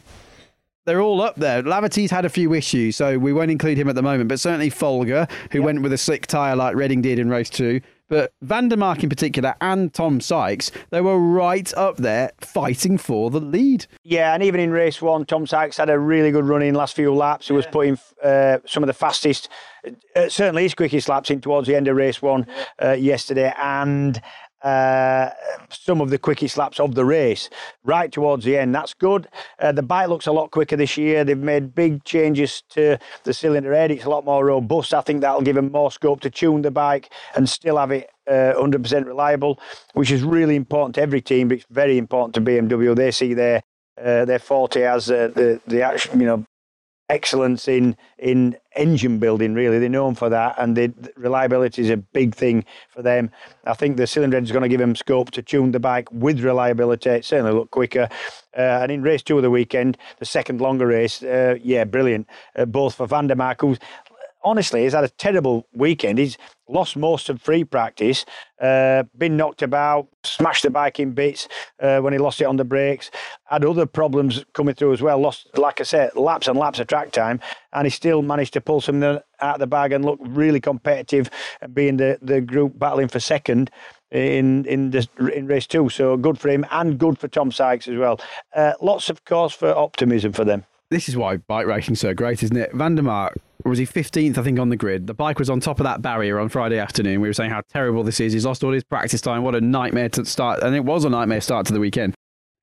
[0.85, 1.63] they're all up there.
[1.63, 4.29] Laverty's had a few issues, so we won't include him at the moment.
[4.29, 7.81] But certainly Folger, who went with a slick tyre like Redding did in race two.
[8.09, 12.99] But Van der Mark in particular and Tom Sykes, they were right up there fighting
[12.99, 13.87] for the lead.
[14.03, 16.97] Yeah, and even in race one, Tom Sykes had a really good run in last
[16.97, 17.49] few laps.
[17.49, 19.49] He was putting uh, some of the fastest,
[20.17, 22.47] uh, certainly his quickest laps in towards the end of race one
[22.83, 24.21] uh, yesterday, and
[24.63, 25.31] uh,
[25.71, 27.49] some of the quickest laps of the race
[27.85, 28.75] right towards the end.
[28.75, 29.29] That's good.
[29.59, 31.25] Uh, the bike looks a lot quicker this year.
[31.25, 33.91] They've made big changes to the cylinder head.
[33.91, 34.95] It's a lot more robust.
[34.95, 38.11] I think that'll give them more scope to tune the bike and still have it
[38.27, 39.61] uh, 100% reliable,
[39.95, 42.95] which is really important to every team, but it's very important to BMW.
[42.95, 43.63] They see their
[44.03, 46.45] uh, their forte as uh, the the actual, you know
[47.09, 49.55] excellence in in engine building.
[49.55, 53.31] Really, they're known for that, and the reliability is a big thing for them.
[53.65, 56.11] I think the cylinder head is going to give them scope to tune the bike
[56.13, 57.11] with reliability.
[57.11, 58.09] It certainly look quicker.
[58.57, 62.27] Uh, and in race two of the weekend, the second longer race, uh, yeah, brilliant.
[62.57, 63.79] Uh, both for Van der Mark, who's
[64.43, 66.19] honestly he's had a terrible weekend.
[66.19, 68.25] He's lost most of free practice,
[68.61, 71.49] uh, been knocked about, smashed the bike in bits
[71.81, 73.11] uh, when he lost it on the brakes.
[73.45, 75.19] Had other problems coming through as well.
[75.19, 77.41] Lost, like I said, laps and laps of track time,
[77.73, 79.03] and he still managed to pull something
[79.41, 83.21] out of the bag and look really competitive and being the, the group battling for
[83.21, 83.71] second
[84.11, 85.89] in in the, in race two.
[85.89, 88.21] So good for him and good for Tom Sykes as well.
[88.55, 90.65] Uh, lots of cause for optimism for them.
[90.91, 92.73] This is why bike racing's so great, isn't it?
[92.73, 93.39] Van der Mark
[93.69, 95.07] was he 15th, I think, on the grid.
[95.07, 97.21] The bike was on top of that barrier on Friday afternoon.
[97.21, 98.33] We were saying how terrible this is.
[98.33, 99.43] He's lost all his practice time.
[99.43, 100.63] What a nightmare to start.
[100.63, 102.15] And it was a nightmare start to the weekend.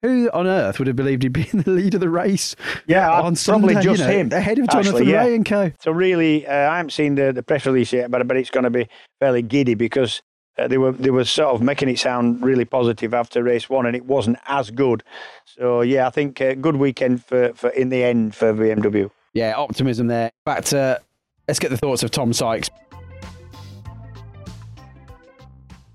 [0.01, 2.55] Who on earth would have believed he'd be in the lead of the race?
[2.85, 4.31] Yeah, on probably Sunday, just you know, him.
[4.31, 5.25] ahead of Jonathan actually, yeah.
[5.25, 5.71] Rea and co.
[5.79, 8.65] So really, uh, I haven't seen the, the press release yet, but but it's going
[8.65, 8.87] to be
[9.19, 10.21] fairly giddy because
[10.57, 13.85] uh, they were they were sort of making it sound really positive after race one,
[13.85, 15.03] and it wasn't as good.
[15.45, 19.09] So yeah, I think uh, good weekend for, for in the end for BMW.
[19.35, 20.31] Yeah, optimism there.
[20.45, 21.01] Back to
[21.45, 22.69] let's get the thoughts of Tom Sykes.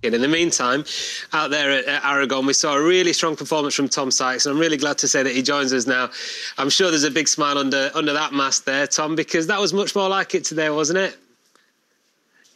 [0.02, 0.84] In the meantime,
[1.32, 4.54] out there at, at Aragon, we saw a really strong performance from Tom Sykes, and
[4.54, 6.10] I'm really glad to say that he joins us now.
[6.58, 9.72] I'm sure there's a big smile under under that mask there, Tom, because that was
[9.72, 11.16] much more like it today, wasn't it?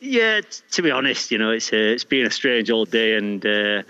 [0.00, 3.16] Yeah, t- to be honest, you know, it's uh, it's been a strange old day,
[3.16, 3.82] and uh,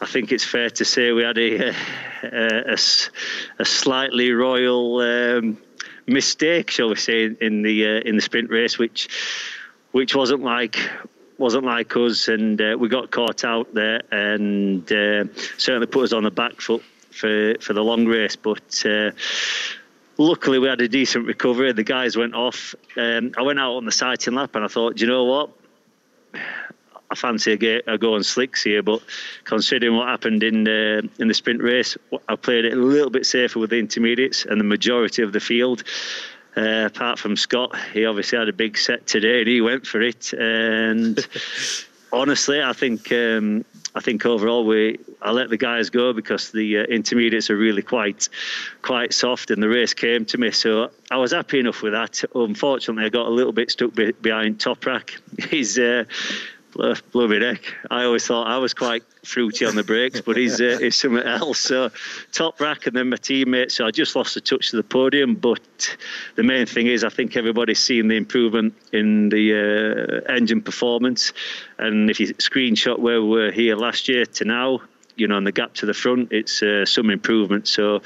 [0.00, 1.74] I think it's fair to say we had a
[3.58, 5.58] a slightly royal um,
[6.06, 9.08] mistake, shall we say, in the uh, in the sprint race, which
[9.92, 10.90] which wasn't like
[11.38, 15.24] wasn't like us, and uh, we got caught out there, and uh,
[15.58, 18.84] certainly put us on the back foot for for the long race, but.
[18.84, 19.10] Uh,
[20.18, 21.72] luckily we had a decent recovery.
[21.72, 22.74] The guys went off.
[22.96, 25.50] Um, I went out on the sighting lap and I thought, do you know what?
[27.10, 29.00] I fancy a, go, a go on slicks here, but
[29.44, 31.96] considering what happened in the in the sprint race,
[32.28, 35.40] I played it a little bit safer with the intermediates and the majority of the
[35.40, 35.84] field.
[36.56, 40.00] Uh, apart from Scott, he obviously had a big set today and he went for
[40.00, 40.32] it.
[40.32, 41.18] And
[42.12, 43.64] honestly, I think um,
[43.94, 47.82] I think overall we I let the guys go because the uh, intermediates are really
[47.82, 48.28] quite
[48.82, 50.50] quite soft, and the race came to me.
[50.50, 52.24] So I was happy enough with that.
[52.34, 55.10] Unfortunately, I got a little bit stuck be- behind Toprak.
[55.50, 56.04] He's uh,
[57.12, 57.74] blow me neck.
[57.90, 61.22] I always thought I was quite fruity on the brakes, but he's uh, he's something
[61.22, 61.60] else.
[61.60, 61.90] So
[62.32, 63.74] Toprak and then my teammates.
[63.74, 65.34] So I just lost the touch to the podium.
[65.34, 65.96] But
[66.36, 71.32] the main thing is, I think everybody's seen the improvement in the uh, engine performance.
[71.78, 74.80] And if you screenshot where we were here last year to now,
[75.16, 77.66] you know, and the gap to the front, it's uh, some improvement.
[77.68, 78.02] So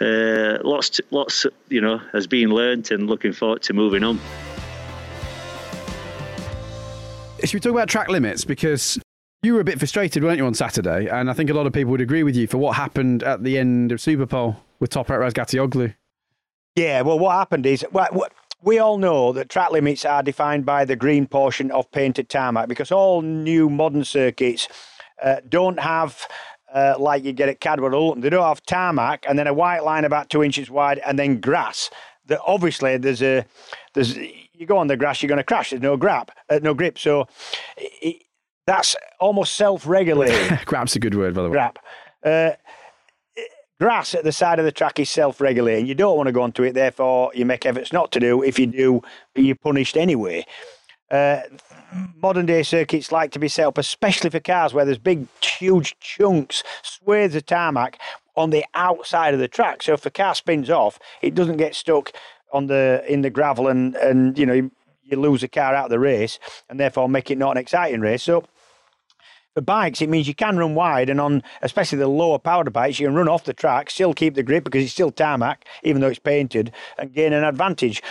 [0.00, 4.20] uh, lots, to, lots, you know, has been learnt, and looking forward to moving on.
[7.40, 8.44] Should we talk about track limits?
[8.44, 8.98] Because
[9.42, 11.06] you were a bit frustrated, weren't you, on Saturday?
[11.08, 13.44] And I think a lot of people would agree with you for what happened at
[13.44, 15.94] the end of Superpole with Toprak Razgatlioglu.
[16.74, 18.26] Yeah, well, what happened is well,
[18.62, 22.68] we all know that track limits are defined by the green portion of painted tarmac
[22.68, 24.68] because all new modern circuits
[25.22, 26.26] uh, don't have.
[26.74, 30.04] Uh, like you get at Cadwell they don't have tarmac and then a white line
[30.04, 31.90] about two inches wide and then grass.
[32.26, 33.46] That obviously there's a
[33.94, 34.18] there's
[34.58, 35.70] you go on the grass, you're going to crash.
[35.70, 36.98] There's no grip, uh, no grip.
[36.98, 37.28] So
[37.76, 38.22] it,
[38.66, 40.58] that's almost self-regulating.
[40.64, 41.52] Grab's a good word, by the way.
[41.52, 41.78] Grab.
[42.24, 42.50] Uh,
[43.80, 45.86] grass at the side of the track is self-regulating.
[45.86, 48.42] You don't want to go onto it, therefore you make efforts not to do.
[48.42, 49.02] If you do,
[49.34, 50.44] you're punished anyway.
[51.10, 51.42] Uh,
[52.16, 55.96] modern day circuits like to be set up, especially for cars where there's big, huge
[56.00, 58.00] chunks, swathes of tarmac
[58.34, 59.82] on the outside of the track.
[59.82, 62.12] So if the car spins off, it doesn't get stuck
[62.56, 64.70] on the in the gravel and and you know you,
[65.10, 66.38] lose the car out of the race
[66.68, 68.24] and therefore make it not an exciting race.
[68.24, 68.44] So
[69.54, 73.00] for bikes, it means you can run wide, and on especially the lower powered bikes,
[73.00, 76.02] you can run off the track, still keep the grip because it's still tarmac, even
[76.02, 78.02] though it's painted, and gain an advantage.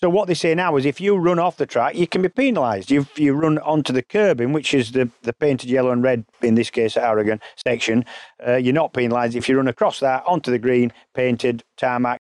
[0.00, 2.28] So what they say now is, if you run off the track, you can be
[2.28, 2.92] penalised.
[2.92, 6.54] If you run onto the curbing, which is the, the painted yellow and red, in
[6.54, 8.04] this case Aragon section,
[8.46, 9.34] uh, you're not penalised.
[9.34, 12.20] If you run across that onto the green, painted tarmac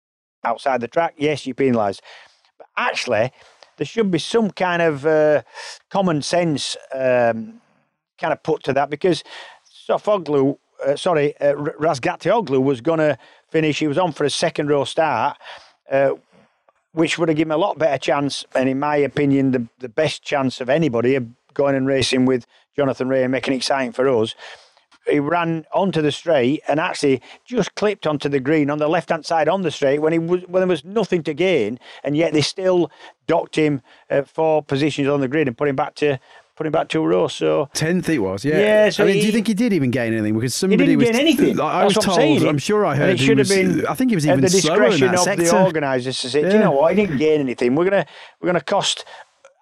[0.45, 2.03] outside the track, yes, you're penalised.
[2.59, 3.33] But actually,
[3.77, 5.43] there should be some kind of uh,
[5.91, 7.61] common sense um,
[8.19, 9.25] kind of put to that because
[9.89, 13.79] Sofuoglu, uh, sorry, uh, Razgatlioglu was going to finish.
[13.79, 15.39] He was on for a second row start,
[15.91, 16.11] uh,
[16.93, 19.89] which would have given him a lot better chance, and in my opinion, the, the
[19.89, 23.93] best chance of anybody of going and racing with Jonathan Rea and making it exciting
[23.93, 24.35] for us.
[25.09, 29.09] He ran onto the straight and actually just clipped onto the green on the left
[29.11, 32.17] hand side on the straight when he was when there was nothing to gain, and
[32.17, 32.91] yet they still
[33.27, 36.19] docked him uh, four positions on the grid and put him back to
[36.55, 37.27] put him back to a row.
[37.29, 38.59] So tenth it was, yeah.
[38.59, 40.35] Yeah, so I mean, do you think he did even gain anything?
[40.35, 41.57] Because somebody he didn't was gain anything.
[41.57, 42.43] Like, I was told.
[42.43, 42.49] I'm.
[42.49, 43.11] I'm sure I And heard.
[43.11, 43.87] it he should have been.
[43.87, 45.45] I think he was at even the slower in discretion of sector.
[45.45, 46.95] the organisers to say, do you know what?
[46.95, 47.75] He didn't gain anything.
[47.75, 48.07] We're gonna
[48.41, 49.07] we're gonna cost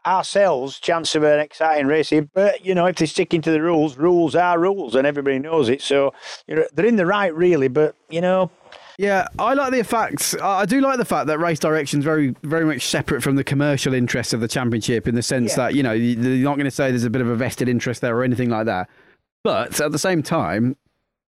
[0.07, 2.23] ourselves chance of an exciting race here.
[2.33, 5.69] But you know, if they're sticking to the rules, rules are rules, and everybody knows
[5.69, 5.83] it.
[5.83, 6.13] So
[6.47, 7.69] you know, they're in the right, really.
[7.69, 8.51] But you know,
[8.99, 10.35] Yeah, I like the fact.
[10.43, 13.45] I do like the fact that race direction is very, very much separate from the
[13.45, 15.57] commercial interests of the championship, in the sense Yeah.
[15.57, 17.69] that you know you- you're not going to say there's a bit of a vested
[17.69, 18.89] interest there or anything like that.
[19.45, 20.77] But at the same time,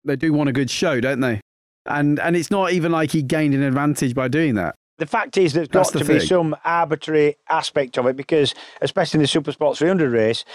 [0.04, 1.40] they do want a good show, don't they?
[1.86, 4.76] And and it's not even like he gained an advantage by doing that.
[5.00, 6.28] The fact is, there's That's got the to be thing.
[6.28, 10.46] some arbitrary aspect of it because, especially in the Super Sports 300 race,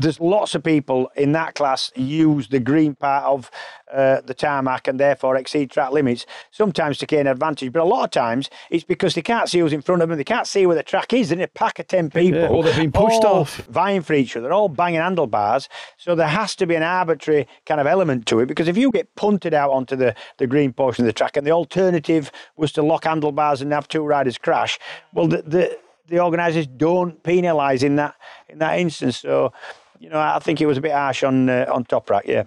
[0.00, 3.50] there's lots of people in that class use the green part of
[3.92, 7.72] uh, the tarmac and therefore exceed track limits, sometimes to gain advantage.
[7.72, 10.18] But a lot of times it's because they can't see who's in front of them,
[10.18, 11.30] they can't see where the track is.
[11.30, 12.40] They're in a pack of 10 people.
[12.40, 13.56] or they've been pushed all off.
[13.66, 15.68] vying for each other, all banging handlebars.
[15.96, 18.90] So there has to be an arbitrary kind of element to it because if you
[18.90, 22.72] get punted out onto the, the green portion of the track and the alternative was
[22.72, 24.78] to lock handlebars and have two riders crash,
[25.14, 28.14] well, the, the, the organisers don't penalise in that
[28.48, 29.18] in that instance.
[29.18, 29.52] So,
[29.98, 32.44] you know, I think it was a bit harsh on uh, on Toprak, yeah.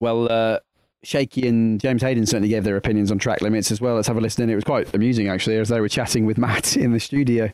[0.00, 0.58] Well, uh,
[1.04, 3.96] Shakey and James Haydon certainly gave their opinions on track limits as well.
[3.96, 4.50] Let's have a listen in.
[4.50, 7.50] It was quite amusing actually, as they were chatting with Matt in the studio.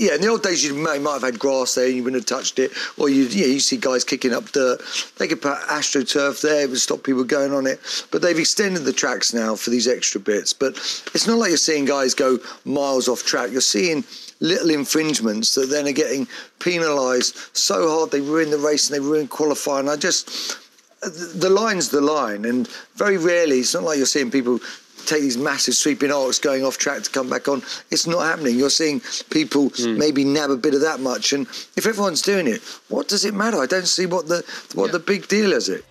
[0.00, 2.22] Yeah, in the old days, you may, might have had grass there and you wouldn't
[2.22, 2.72] have touched it.
[2.98, 4.80] Or you, yeah, you see guys kicking up dirt.
[5.18, 7.78] They could put AstroTurf there, it would stop people going on it.
[8.10, 10.52] But they've extended the tracks now for these extra bits.
[10.52, 10.76] But
[11.14, 13.52] it's not like you're seeing guys go miles off track.
[13.52, 14.02] You're seeing
[14.40, 16.26] little infringements that then are getting
[16.58, 19.88] penalised so hard they ruin the race and they ruin qualifying.
[19.88, 20.58] I just
[21.00, 24.60] the line's the line, and very rarely it's not like you're seeing people
[25.06, 27.62] take these massive sweeping arcs going off track to come back on.
[27.90, 28.58] It's not happening.
[28.58, 29.00] You're seeing
[29.30, 29.98] people hmm.
[29.98, 33.34] maybe nab a bit of that much, and if everyone's doing it, what does it
[33.34, 33.58] matter?
[33.58, 35.68] I don't see what the what the big deal is.
[35.68, 35.84] It.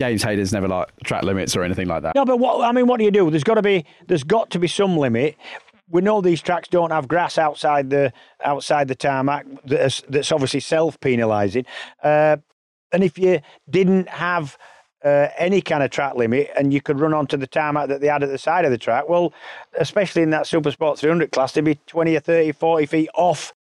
[0.00, 2.14] James Haydon's never like track limits or anything like that.
[2.14, 3.30] No, but what I mean, what do you do?
[3.30, 5.36] There's got to be there's got to be some limit.
[5.88, 9.46] We know these tracks don't have grass outside the outside the tarmac.
[9.64, 11.66] That's, that's obviously self penalising.
[12.02, 12.38] Uh,
[12.92, 14.56] and if you didn't have
[15.04, 18.06] uh, any kind of track limit and you could run onto the tarmac that they
[18.06, 19.32] had at the side of the track, well,
[19.78, 23.52] especially in that Super Sport 300 class, they'd be 20 or 30, 40 feet off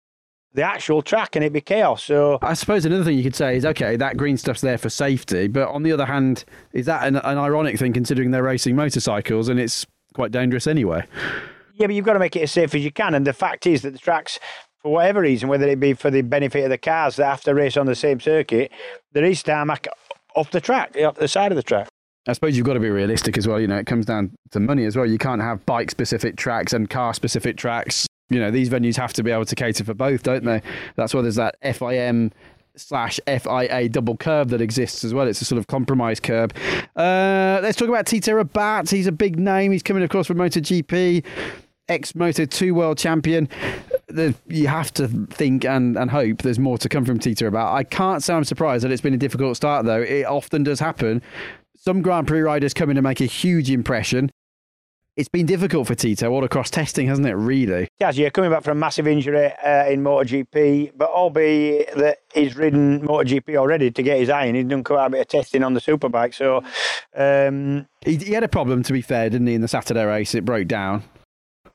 [0.53, 2.03] the actual track and it'd be chaos.
[2.03, 4.89] So I suppose another thing you could say is okay, that green stuff's there for
[4.89, 8.75] safety, but on the other hand, is that an, an ironic thing considering they're racing
[8.75, 11.05] motorcycles and it's quite dangerous anyway?
[11.75, 13.15] Yeah, but you've got to make it as safe as you can.
[13.15, 14.39] And the fact is that the tracks,
[14.81, 17.53] for whatever reason, whether it be for the benefit of the cars that have to
[17.53, 18.71] race on the same circuit,
[19.11, 19.87] there is tarmac
[20.35, 21.87] off the track, off the side of the track.
[22.27, 23.59] I suppose you've got to be realistic as well.
[23.59, 25.05] You know, it comes down to money as well.
[25.05, 28.07] You can't have bike specific tracks and car specific tracks.
[28.29, 30.61] You know, these venues have to be able to cater for both, don't they?
[30.95, 32.31] That's why there's that FIM
[32.75, 35.27] slash FIA double curb that exists as well.
[35.27, 36.53] It's a sort of compromise curb.
[36.95, 38.89] Uh, let's talk about Tito Rabat.
[38.89, 39.71] He's a big name.
[39.71, 41.23] He's coming across from MotoGP,
[41.89, 43.49] ex Moto 2 world champion.
[44.07, 47.73] The, you have to think and, and hope there's more to come from Tito Rabat.
[47.73, 50.01] I can't say I'm surprised that it's been a difficult start, though.
[50.01, 51.21] It often does happen.
[51.75, 54.29] Some Grand Prix riders come in and make a huge impression
[55.15, 57.35] it's been difficult for Tito all across testing, hasn't it?
[57.35, 57.87] Really?
[57.99, 62.55] Yes, yeah, coming back from a massive injury uh, in MotoGP, but albeit that he's
[62.55, 65.73] ridden MotoGP already to get his iron, he's done quite a bit of testing on
[65.73, 66.33] the superbike.
[66.33, 66.63] So
[67.15, 69.53] um, he, he, had a problem, to be fair, didn't he?
[69.53, 71.03] In the Saturday race, it broke down,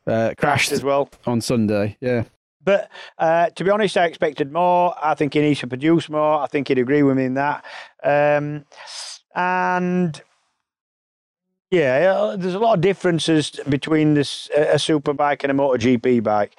[0.08, 1.96] uh, crashed, crashed as well on Sunday.
[2.00, 2.24] Yeah.
[2.64, 4.94] But uh, to be honest, I expected more.
[5.02, 6.40] I think he needs to produce more.
[6.40, 7.64] I think he'd agree with me in that.
[8.02, 8.66] Um,
[9.34, 10.20] and
[11.70, 16.22] yeah, uh, there's a lot of differences between this a super bike and a MotoGP
[16.22, 16.56] bike.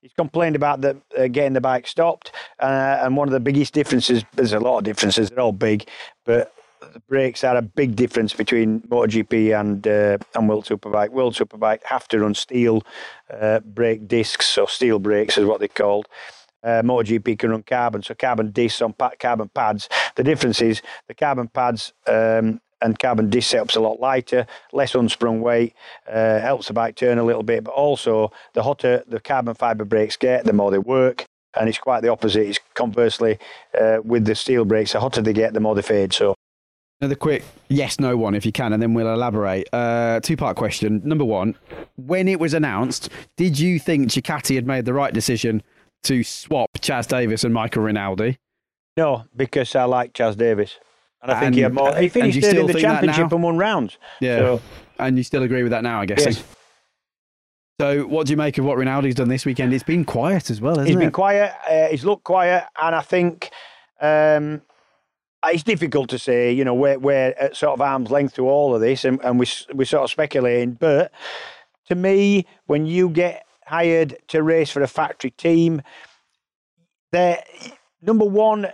[0.00, 3.72] He's complained about the, uh, getting the bike stopped, uh, and one of the biggest
[3.72, 4.24] differences.
[4.32, 5.30] There's a lot of differences.
[5.30, 5.88] They're all big,
[6.24, 6.52] but
[6.92, 11.10] the brakes are a big difference between MotoGP and uh, and World Superbike.
[11.10, 12.82] World Superbike have to run steel
[13.32, 16.06] uh, brake discs, or steel brakes is what they're called.
[16.62, 19.88] Uh, MotoGP can run carbon, so carbon discs on pa- carbon pads.
[20.14, 24.94] The difference is the carbon pads um, and carbon disc setup's a lot lighter, less
[24.94, 25.74] unsprung weight,
[26.08, 29.84] uh, helps the bike turn a little bit, but also the hotter the carbon fibre
[29.84, 31.24] brakes get, the more they work.
[31.54, 32.46] And it's quite the opposite.
[32.46, 33.38] It's conversely
[33.78, 36.14] uh, with the steel brakes, the hotter they get, the more they fade.
[36.14, 36.34] So
[37.02, 39.68] Another quick yes no one, if you can, and then we'll elaborate.
[39.72, 41.02] Uh, two part question.
[41.04, 41.56] Number one,
[41.96, 45.64] when it was announced, did you think Ducati had made the right decision
[46.04, 48.38] to swap Chaz Davies and Michael Rinaldi?
[48.96, 50.78] No, because I like Chaz Davies.
[51.22, 51.92] And I think and, he had more.
[51.96, 53.98] He finished third in the championship and won rounds.
[54.20, 54.38] Yeah.
[54.38, 54.60] So.
[55.00, 56.24] And you still agree with that now, I guess.
[56.24, 56.44] Yes.
[57.80, 59.74] So, what do you make of what Rinaldi's done this weekend?
[59.74, 60.98] It's been quiet as well, hasn't he's it?
[61.00, 61.52] He's been quiet.
[61.68, 63.50] Uh, he's looked quiet, and I think
[64.00, 64.62] um,
[65.42, 66.52] Uh, it's difficult to say.
[66.52, 69.38] You know, we're, we're at sort of arm's length to all of this, and, and
[69.38, 70.72] we we sort of speculating.
[70.72, 71.12] But
[71.88, 75.82] to me, when you get hired to race for a factory team,
[77.10, 77.42] there
[78.00, 78.68] number one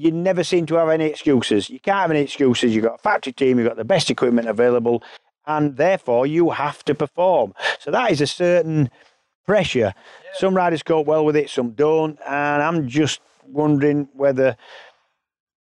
[0.00, 1.68] you never seem to have any excuses.
[1.68, 2.74] You can't have any excuses.
[2.74, 5.02] You've got a factory team, you've got the best equipment available,
[5.46, 7.52] and therefore you have to perform.
[7.80, 8.90] So that is a certain
[9.46, 9.78] pressure.
[10.24, 10.30] Yeah.
[10.38, 14.56] Some riders cope well with it, some don't, and I'm just wondering whether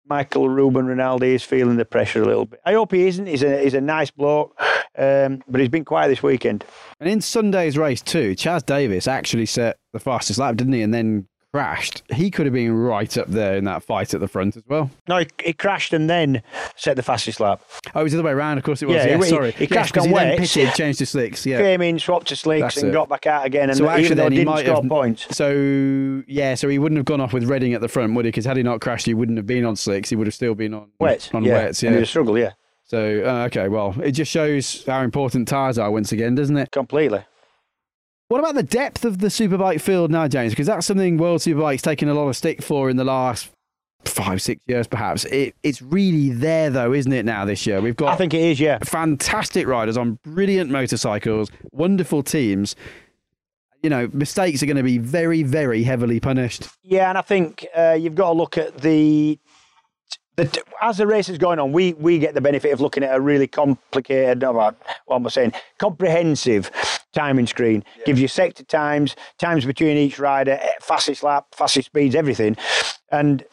[0.09, 2.59] Michael Ruben Rinaldi is feeling the pressure a little bit.
[2.65, 3.27] I hope he isn't.
[3.27, 4.59] He's a he's a nice bloke,
[4.97, 6.65] um, but he's been quiet this weekend.
[6.99, 10.81] And in Sunday's race too, Chaz Davies actually set the fastest lap, didn't he?
[10.81, 14.27] And then crashed, he could have been right up there in that fight at the
[14.27, 14.91] front as well.
[15.07, 16.43] No, he, he crashed and then
[16.75, 17.61] set the fastest lap.
[17.95, 18.57] Oh, it was the other way around.
[18.57, 18.95] Of course, it was.
[18.95, 19.51] Yeah, yeah he, sorry.
[19.51, 21.45] He, he crashed yes, on wet, pitted, changed to slicks.
[21.45, 22.93] Yeah, came in, swapped to slicks, That's and it.
[22.93, 23.69] got back out again.
[23.69, 25.35] And so actually, even though he score have, points.
[25.35, 28.29] So yeah, so he wouldn't have gone off with Redding at the front, would he?
[28.29, 30.09] Because had he not crashed, he wouldn't have been on slicks.
[30.09, 31.33] He would have still been on wets.
[31.33, 31.53] On yeah.
[31.53, 31.91] wets, yeah.
[31.91, 32.51] And struggle, yeah.
[32.83, 36.71] So uh, okay, well, it just shows how important tires are once again, doesn't it?
[36.71, 37.23] Completely.
[38.29, 40.51] What about the depth of the Superbike field now, James?
[40.51, 43.49] Because that's something World Superbike's taken a lot of stick for in the last
[44.05, 45.25] five, six years, perhaps.
[45.25, 47.25] It, it's really there, though, isn't it?
[47.25, 48.13] Now this year, we've got.
[48.13, 48.59] I think it is.
[48.59, 48.77] Yeah.
[48.83, 52.75] Fantastic riders on brilliant motorcycles, wonderful teams.
[53.81, 56.67] You know, mistakes are going to be very, very heavily punished.
[56.83, 59.39] Yeah, and I think uh, you've got to look at the
[60.43, 63.15] the, as the race is going on, we we get the benefit of looking at
[63.15, 64.75] a really complicated, what
[65.09, 66.71] am I saying, comprehensive
[67.13, 67.83] timing screen.
[67.97, 68.05] Yeah.
[68.05, 72.55] Gives you sector times, times between each rider, eh, fastest lap, fastest speeds, everything.
[73.11, 73.43] And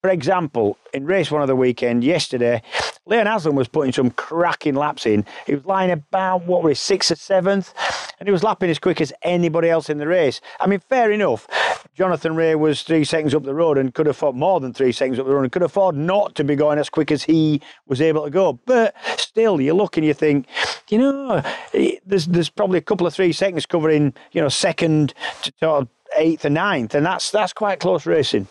[0.00, 2.62] for example, in race one of the weekend yesterday,
[3.06, 5.24] Leon Haslam was putting some cracking laps in.
[5.46, 7.74] He was lying about, what was sixth or seventh?
[8.20, 10.40] And he was lapping as quick as anybody else in the race.
[10.60, 11.48] I mean, fair enough.
[11.94, 15.18] Jonathan Rea was three seconds up the road and could afford more than three seconds
[15.18, 18.00] up the road and could afford not to be going as quick as he was
[18.00, 18.52] able to go.
[18.52, 20.46] But still, you look and you think,
[20.88, 21.42] you know,
[21.74, 25.12] eh, there's there's probably a couple of three seconds covering, you know, second
[25.60, 28.46] to eighth and ninth, and that's that's quite close racing.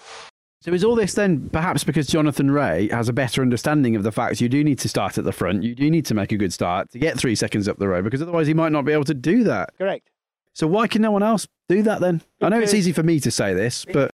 [0.61, 4.11] So is all this then perhaps because Jonathan Rea has a better understanding of the
[4.11, 6.37] fact you do need to start at the front, you do need to make a
[6.37, 8.93] good start to get three seconds up the road, because otherwise he might not be
[8.93, 9.75] able to do that.
[9.77, 10.11] Correct.
[10.53, 12.17] So why can no one else do that then?
[12.17, 14.11] Because I know it's easy for me to say this, but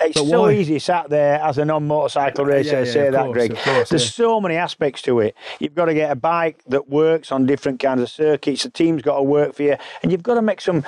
[0.00, 0.52] it's but so why?
[0.52, 3.56] easy sat there as a non-motorcycle racer yeah, yeah, say that, course, Greg.
[3.56, 4.24] Course, There's yeah.
[4.24, 5.34] so many aspects to it.
[5.58, 8.62] You've got to get a bike that works on different kinds of circuits.
[8.62, 10.84] The team's got to work for you, and you've got to make some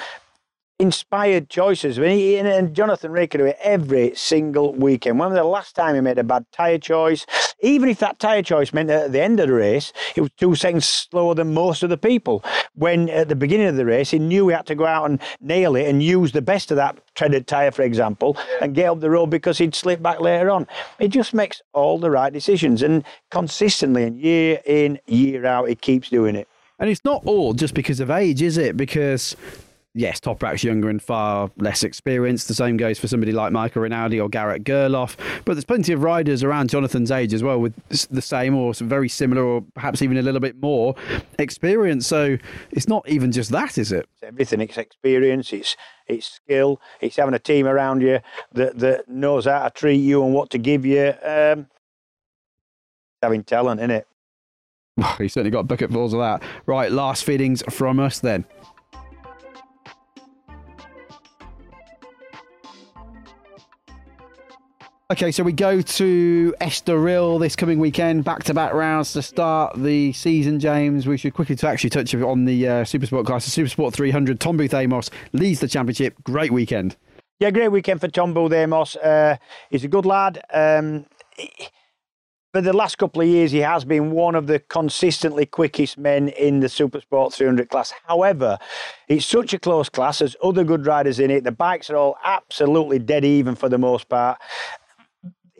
[0.81, 1.99] inspired choices.
[1.99, 5.18] I mean, he, and Jonathan Rea could do it every single weekend.
[5.18, 7.26] When was the last time he made a bad tyre choice?
[7.61, 10.31] Even if that tyre choice meant that at the end of the race, it was
[10.39, 12.43] two seconds slower than most of the people.
[12.74, 15.20] When at the beginning of the race, he knew he had to go out and
[15.43, 19.01] nail it and use the best of that treaded tyre, for example, and get up
[19.01, 20.66] the road because he'd slip back later on.
[20.99, 25.74] He just makes all the right decisions and consistently and year in, year out, he
[25.74, 26.49] keeps doing it.
[26.78, 28.74] And it's not all just because of age, is it?
[28.78, 29.37] Because
[29.95, 32.49] yes, Toprak's younger and far less experienced.
[32.49, 35.16] The same goes for somebody like Michael Rinaldi or Garrett Gerloff.
[35.45, 37.74] But there's plenty of riders around Jonathan's age as well with
[38.09, 40.95] the same or very similar or perhaps even a little bit more
[41.38, 42.07] experience.
[42.07, 42.38] So
[42.70, 44.09] it's not even just that, is it?
[44.14, 44.61] It's everything.
[44.61, 45.53] It's experience.
[45.53, 45.76] It's
[46.07, 46.80] it's skill.
[47.01, 48.20] It's having a team around you
[48.53, 51.14] that that knows how to treat you and what to give you.
[51.22, 51.66] Um,
[53.22, 54.07] having talent in it.
[55.18, 56.43] He certainly got bucketfuls of that.
[56.66, 58.45] Right, last feedings from us then.
[65.11, 70.61] Okay, so we go to Estoril this coming weekend, back-to-back rounds to start the season.
[70.61, 73.53] James, we should quickly to actually touch on the uh, Supersport class.
[73.53, 76.15] The Supersport 300, Tom Booth Amos leads the championship.
[76.23, 76.97] Great weekend.
[77.41, 78.95] Yeah, great weekend for Tom Booth Amos.
[78.95, 79.37] Uh,
[79.69, 80.45] he's a good lad.
[80.55, 81.07] Um,
[82.53, 86.29] for the last couple of years, he has been one of the consistently quickest men
[86.29, 87.93] in the Supersport 300 class.
[88.07, 88.59] However,
[89.09, 90.21] it's such a close class.
[90.21, 91.43] There's other good riders in it.
[91.43, 94.39] The bikes are all absolutely dead even for the most part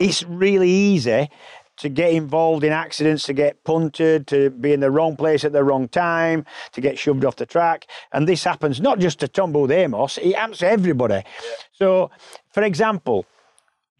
[0.01, 1.29] it's really easy
[1.77, 5.51] to get involved in accidents, to get punted, to be in the wrong place at
[5.51, 7.87] the wrong time, to get shoved off the track.
[8.11, 11.15] And this happens not just to Booth Amos, it happens to everybody.
[11.15, 11.23] Yeah.
[11.71, 12.11] So,
[12.51, 13.25] for example,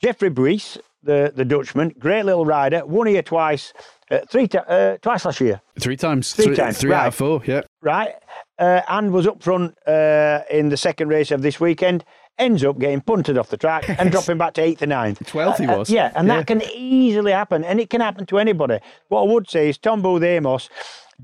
[0.01, 3.73] Jeffrey Buis, the, the Dutchman, great little rider, won here twice,
[4.11, 5.61] uh, three uh, twice last year.
[5.79, 6.33] Three times.
[6.33, 6.77] Three, three times.
[6.77, 7.01] Three right.
[7.01, 7.61] out of four, yeah.
[7.81, 8.13] Right.
[8.59, 12.03] Uh, and was up front uh, in the second race of this weekend
[12.41, 15.25] ends up getting punted off the track and dropping back to eighth or ninth.
[15.27, 15.89] Twelfth he uh, uh, was.
[15.89, 16.37] Uh, yeah, and yeah.
[16.37, 18.79] that can easily happen, and it can happen to anybody.
[19.07, 20.69] What I would say is Tom Booth Amos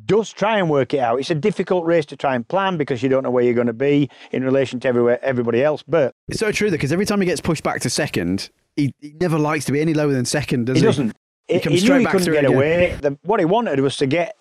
[0.06, 1.20] does try and work it out.
[1.20, 3.68] It's a difficult race to try and plan because you don't know where you're going
[3.68, 5.84] to be in relation to everywhere, everybody else.
[5.88, 8.94] But it's so true though, because every time he gets pushed back to second, he,
[9.00, 10.82] he never likes to be any lower than second, does he?
[10.82, 11.16] He doesn't.
[11.48, 12.56] He, comes he straight knew he back couldn't get again.
[12.56, 12.98] away.
[13.02, 14.36] The, what he wanted was to get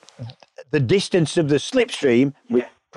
[0.72, 2.34] the distance of the slipstream,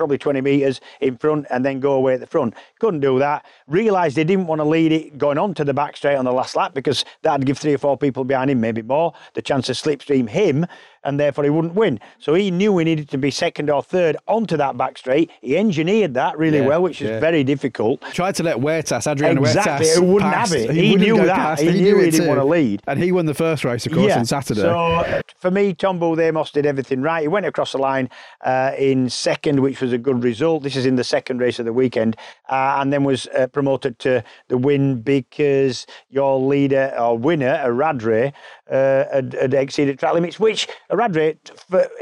[0.00, 2.54] probably 20 metres in front and then go away at the front.
[2.78, 3.44] Couldn't do that.
[3.68, 6.32] Realised they didn't want to lead it going on to the back straight on the
[6.32, 9.66] last lap because that'd give three or four people behind him, maybe more, the chance
[9.66, 10.64] to slipstream him
[11.04, 12.00] and therefore he wouldn't win.
[12.18, 15.30] So he knew he needed to be second or third onto that back straight.
[15.40, 18.00] He engineered that really yeah, well, which is very difficult.
[18.12, 20.70] Tried to let Huertas, Adrian exactly, Huertas, he wouldn't have it.
[20.70, 21.36] He, he knew that.
[21.36, 21.62] Past.
[21.62, 22.28] He, he, knew, he didn't too.
[22.28, 22.82] want to lead.
[22.86, 24.18] And he won the first race, of course, yeah.
[24.18, 24.60] on Saturday.
[24.60, 27.22] So for me, Tom Booth Amos did everything right.
[27.22, 28.10] He went across the line
[28.44, 30.62] uh, in second, which was a good result.
[30.62, 32.16] This is in the second race of the weekend,
[32.48, 38.32] uh, and then was uh, promoted to the win because your leader or winner, Radre,
[38.70, 41.36] uh, had, had, exceeded track limits, which Radre,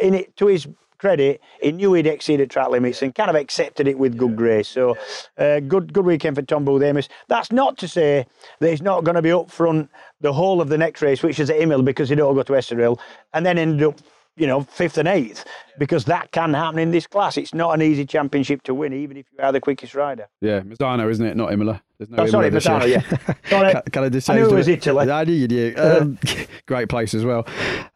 [0.01, 0.66] in it, to his
[0.99, 4.68] credit, he knew he'd exceeded track limits and kind of accepted it with good grace.
[4.68, 4.97] So,
[5.39, 7.09] uh, good good weekend for Tom Booth Amos.
[7.28, 8.26] That's not to say
[8.61, 11.39] that he's not going to be up front the whole of the next race, which
[11.39, 12.99] is at Imola, because he don't go to Estoril,
[13.32, 14.01] and then ended up
[14.39, 15.45] you know, fifth and eighth,
[15.78, 17.36] because that can happen in this class.
[17.36, 20.28] It's not an easy championship to win, even if you are the quickest rider.
[20.41, 21.36] Yeah, Misano, isn't it?
[21.36, 21.82] Not Imola.
[21.99, 23.34] There's no oh, sorry, Misano, yeah.
[23.49, 23.74] sorry.
[23.91, 25.11] can I just I knew it was Italy.
[25.11, 25.74] I knew you do.
[25.89, 26.18] Um,
[26.66, 27.47] great place as well.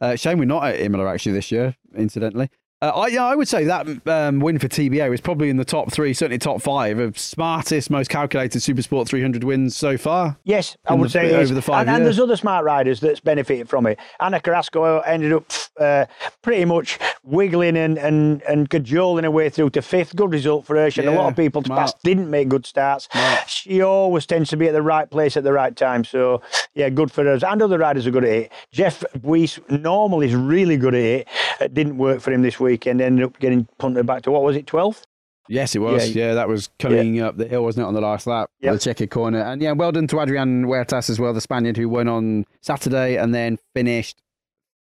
[0.00, 2.48] Uh, shame we're not at Imola actually this year, incidentally.
[2.82, 5.64] Uh, I, yeah, I would say that um, win for TBA was probably in the
[5.64, 10.36] top three, certainly top five of smartest, most calculated Supersport 300 wins so far.
[10.42, 11.86] Yes, I would the, say over the five.
[11.86, 14.00] And, and, there's other smart riders that's benefited from it.
[14.18, 15.44] Ana Carrasco ended up
[15.78, 16.06] uh,
[16.42, 20.16] pretty much wiggling and, and, and cajoling her way through to fifth.
[20.16, 20.90] Good result for her.
[20.90, 23.08] She had yeah, a lot of people to pass, didn't make good starts.
[23.46, 26.02] She always tends to be at the right place at the right time.
[26.02, 26.42] So,
[26.74, 27.44] yeah, good for us.
[27.44, 28.52] And other riders are good at it.
[28.72, 31.28] Jeff Buis normally is really good at it.
[31.60, 34.42] It didn't work for him this week weekend ended up getting punted back to what
[34.42, 35.02] was it, 12th?
[35.48, 36.14] Yes, it was.
[36.14, 37.26] Yeah, yeah that was coming yeah.
[37.26, 38.48] up the hill, wasn't it, on the last lap?
[38.60, 38.72] Yep.
[38.72, 39.40] The checkered corner.
[39.40, 43.16] And yeah, well done to Adrian Huertas as well, the Spaniard who won on Saturday
[43.16, 44.22] and then finished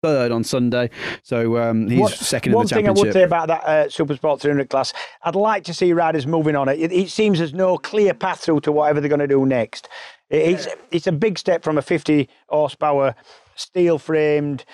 [0.03, 0.91] third on Sunday.
[1.22, 2.97] So um, he's what, second in the championship.
[2.97, 4.93] One thing I would say about that uh, Super Sport 300 class,
[5.24, 6.78] I'd like to see riders moving on it.
[6.78, 9.88] It, it seems there's no clear path through to whatever they're going to do next.
[10.28, 13.14] It, it's, it's a big step from a 50 horsepower
[13.57, 14.64] steel framed,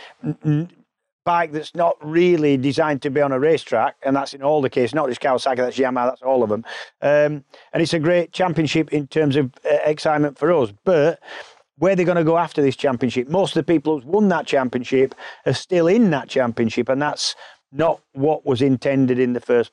[1.26, 4.70] bike that's not really designed to be on a racetrack, and that's in all the
[4.70, 6.64] case, not just Kawasaki, that's Yamaha, that's all of them.
[7.02, 10.72] Um, and it's a great championship in terms of uh, excitement for us.
[10.84, 11.20] But
[11.76, 14.46] where they're going to go after this championship, most of the people who've won that
[14.46, 15.14] championship
[15.44, 17.34] are still in that championship, and that's
[17.72, 19.72] not what was intended in the first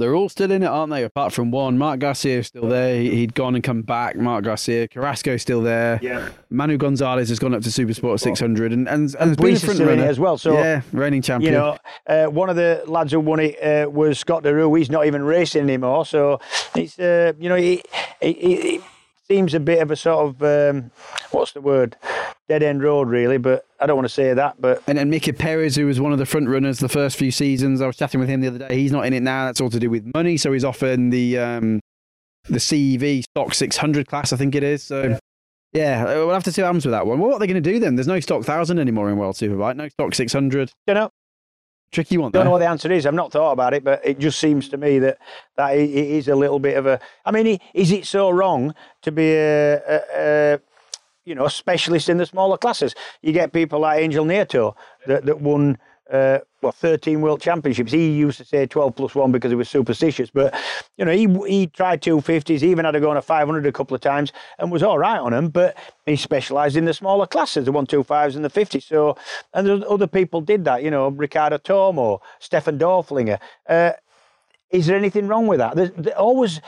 [0.00, 1.04] They're all still in it, aren't they?
[1.04, 1.78] Apart from one.
[1.78, 2.96] Marc Garcia is still there.
[2.96, 4.16] He- He'd gone and come back.
[4.16, 4.88] Marc Garcia.
[4.88, 6.00] Carrasco's still there.
[6.02, 6.30] Yeah.
[6.50, 9.50] Manu Gonzalez has gone up to Super Sport 600 and, and, and, has been a
[9.52, 11.52] Buisa's front in it runner as well, so, yeah, reigning champion.
[11.52, 14.76] You know, uh, one of the lads who won it uh, was Scott Deroue.
[14.78, 16.04] He's not even racing anymore.
[16.06, 16.40] So
[16.74, 17.86] it's, uh, you know, it,
[18.20, 18.82] it
[19.28, 20.90] seems a bit of a sort of, um,
[21.30, 21.96] what's the word?
[22.48, 23.38] Dead end road, really.
[23.38, 24.60] But I don't want to say that.
[24.60, 27.30] But And then Mika Perez, who was one of the front runners the first few
[27.30, 28.76] seasons, I was chatting with him the other day.
[28.76, 29.46] He's not in it now.
[29.46, 30.36] That's all to do with money.
[30.36, 31.80] So he's off in the um,
[32.44, 34.82] the CEV Stock 600 class, I think it is.
[34.82, 35.18] So
[35.72, 37.20] yeah, uh, we'll have to see what happens with that one.
[37.20, 37.94] Well, what are they going to do then?
[37.94, 39.76] There's no Stock 1000 anymore in World Superbike.
[39.76, 40.72] No Stock 600.
[40.86, 41.10] you know,
[41.92, 42.44] Tricky one don't there.
[42.44, 43.04] know what the answer is.
[43.04, 45.18] I've not thought about it, but it just seems to me that
[45.56, 47.00] that it it is a little bit of a.
[47.24, 50.00] I mean, is it so wrong to be a, a,
[50.54, 50.60] a
[51.30, 52.94] you know a specialist in the smaller classes?
[53.22, 54.74] You get people like Angel Nieto
[55.06, 55.78] that that won.
[56.10, 57.92] Uh, well, 13 world championships.
[57.92, 60.52] He used to say 12 plus one because he was superstitious, but
[60.96, 63.70] you know, he he tried 250s, he even had to go on a 500 a
[63.70, 65.76] couple of times and was all right on them, but
[66.06, 68.82] he specialised in the smaller classes, the 125s and the 50s.
[68.82, 69.16] So,
[69.54, 73.38] and other people did that, you know, Ricardo Tormo, Stefan Dorflinger.
[73.68, 73.92] Uh,
[74.70, 75.76] is there anything wrong with that?
[75.76, 76.60] There's, there always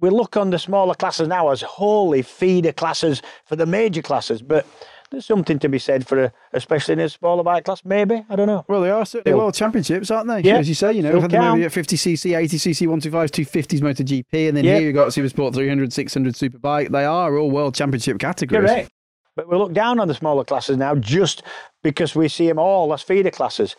[0.00, 4.42] we look on the smaller classes now as wholly feeder classes for the major classes,
[4.42, 4.66] but
[5.10, 7.82] there's something to be said for a, especially in a smaller bike class.
[7.84, 8.64] Maybe I don't know.
[8.68, 10.40] Well, they are certainly world championships, aren't they?
[10.42, 11.76] Yeah, As you say, you know, we've had them over count.
[11.76, 14.74] at 50cc, 80cc, 125s, 250s MotoGP, and then Yeah.
[14.74, 16.90] here you've got Supersport 300, 600 Superbike.
[16.90, 18.68] They are all world championship categories.
[18.70, 18.90] Correct.
[19.34, 21.42] But we look down on the smaller classes now just
[21.82, 23.76] because we see them all as feeder classes.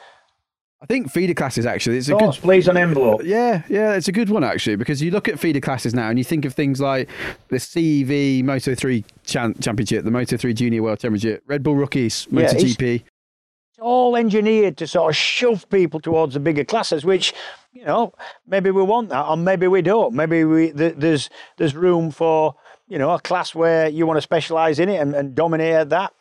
[0.82, 1.98] I think feeder classes actually.
[1.98, 3.22] It's a Thoughts, good please, on envelope.
[3.24, 6.18] Yeah, yeah, it's a good one actually because you look at feeder classes now and
[6.18, 7.10] you think of things like
[7.50, 12.28] the CEV Moto 3 chan- Championship, the Moto 3 Junior World Championship, Red Bull Rookies,
[12.32, 12.62] Yeah, it's-
[13.72, 17.34] It's all engineered to sort of shove people towards the bigger classes, which,
[17.74, 18.14] you know,
[18.48, 20.14] maybe we want that, or maybe we don't.
[20.14, 22.56] Maybe we th- there's there's room for
[22.88, 26.14] you know a class where you want to specialise in it and, and dominate that.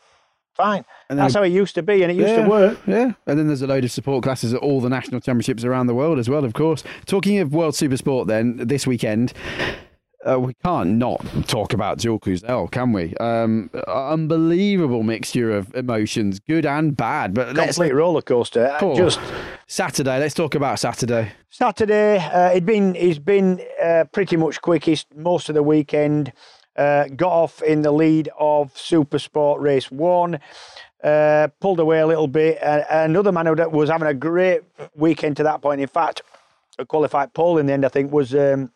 [0.59, 2.78] Fine, And that's how it used to be, and it used yeah, to work.
[2.84, 5.86] Yeah, and then there's a load of support classes at all the national championships around
[5.86, 6.82] the world as well, of course.
[7.06, 9.32] Talking of World Super Sport, then this weekend,
[10.28, 13.14] uh, we can't not talk about Jules Cluzel, can we?
[13.18, 17.34] Um, unbelievable mixture of emotions, good and bad.
[17.34, 18.76] But Complete roller coaster.
[18.96, 19.20] Just
[19.68, 20.18] Saturday.
[20.18, 21.32] Let's talk about Saturday.
[21.50, 26.32] Saturday, uh, he'd been he's been uh, pretty much quickest most of the weekend.
[26.79, 30.39] Uh, got off in the lead of Super Sport Race One.
[31.03, 32.62] Uh, pulled away a little bit.
[32.62, 34.62] Uh, another man who was having a great
[34.95, 35.81] weekend to that point.
[35.81, 36.22] In fact,
[36.79, 38.70] a qualified pole in the end, I think, was um,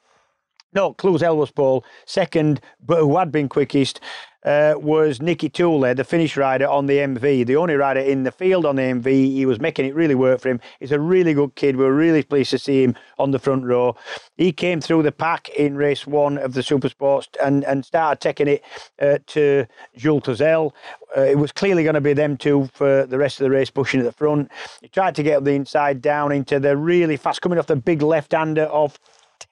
[0.75, 1.85] no, Cluzel was pole.
[2.07, 4.01] Second, but who had been quickest,
[4.45, 8.33] uh, was Niki Tuuli, the Finnish rider on the MV, the only rider in the
[8.33, 9.07] field on the MV.
[9.07, 10.61] He was making it really work for him.
[10.81, 11.77] He's a really good kid.
[11.77, 13.97] We are really pleased to see him on the front row.
[14.37, 18.21] He came through the pack in race one of the Super Sports and, and started
[18.21, 18.65] taking it
[19.01, 19.67] uh, to
[19.97, 20.73] Jules Cluzel.
[21.17, 23.71] Uh, it was clearly going to be them two for the rest of the race,
[23.71, 24.51] pushing at the front.
[24.81, 28.03] He tried to get the inside down into the really fast, coming off the big
[28.03, 28.99] left-hander of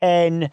[0.00, 0.50] 10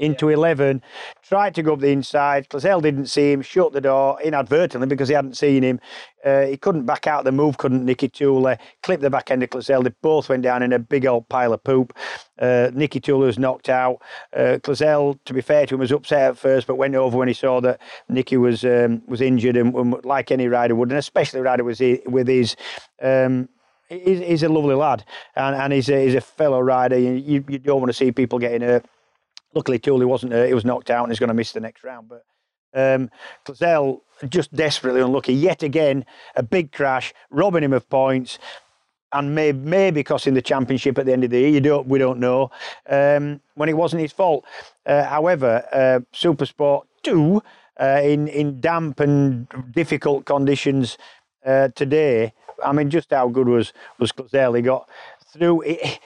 [0.00, 0.82] into 11,
[1.22, 2.48] tried to go up the inside.
[2.48, 5.80] Cluzel didn't see him, shut the door inadvertently because he hadn't seen him.
[6.24, 9.50] Uh, he couldn't back out the move, couldn't Niki Tuuli, clipped the back end of
[9.50, 9.84] Cluzel.
[9.84, 11.96] They both went down in a big old pile of poop.
[12.38, 14.02] Uh, Niki Tuuli was knocked out.
[14.34, 17.28] Uh, Cluzel, to be fair to him, was upset at first, but went over when
[17.28, 20.98] he saw that Nicky was um, was injured and, and like any rider would, and
[20.98, 22.56] especially a rider was he, with his.
[23.02, 23.48] Um,
[23.90, 25.04] he's, he's a lovely lad,
[25.36, 26.98] and, and he's a, he's a fellow rider.
[26.98, 28.86] You, you, you don't want to see people getting hurt.
[29.54, 30.48] Luckily, Tuuli wasn't hurt.
[30.48, 32.08] He was knocked out and he's going to miss the next round.
[32.08, 32.24] But
[32.74, 33.10] um,
[33.44, 35.34] Cluzel just desperately unlucky.
[35.34, 36.04] Yet again,
[36.36, 38.38] a big crash, robbing him of points,
[39.12, 41.48] and may, maybe costing the championship at the end of the year.
[41.48, 42.50] You don't, we don't know.
[42.88, 44.44] Um, when it wasn't his fault.
[44.86, 47.42] Uh, however, uh, Supersport two
[47.80, 50.96] uh, in in damp and difficult conditions
[51.44, 52.32] uh, today.
[52.64, 54.56] I mean, just how good was was Cluzel?
[54.56, 54.88] He got
[55.32, 55.62] through.
[55.62, 55.98] It,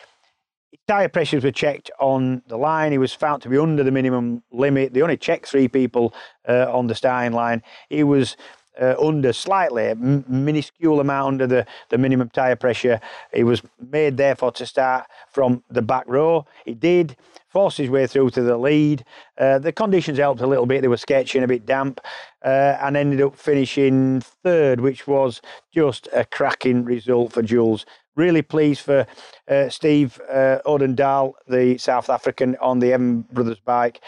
[0.89, 2.93] tyre pressures were checked on the line.
[2.93, 4.95] He was found to be under the minimum limit.
[4.95, 6.15] They only checked three people
[6.49, 7.63] uh, on the starting line.
[7.89, 8.37] He was
[8.81, 13.01] uh, under slightly, m- minuscule amount under the, the minimum tyre pressure.
[13.33, 16.47] He was made, therefore, to start from the back row.
[16.65, 17.17] He did.
[17.49, 19.05] Forced his way through to the lead.
[19.39, 20.83] Uh, the conditions helped a little bit.
[20.83, 22.01] They were sketchy and a bit damp,
[22.45, 25.41] uh, and ended up finishing third, which was
[25.73, 29.07] just a cracking result for Jules really pleased for
[29.49, 34.01] uh, Steve uh, Odendaal, the South African, on the Evan Brothers bike.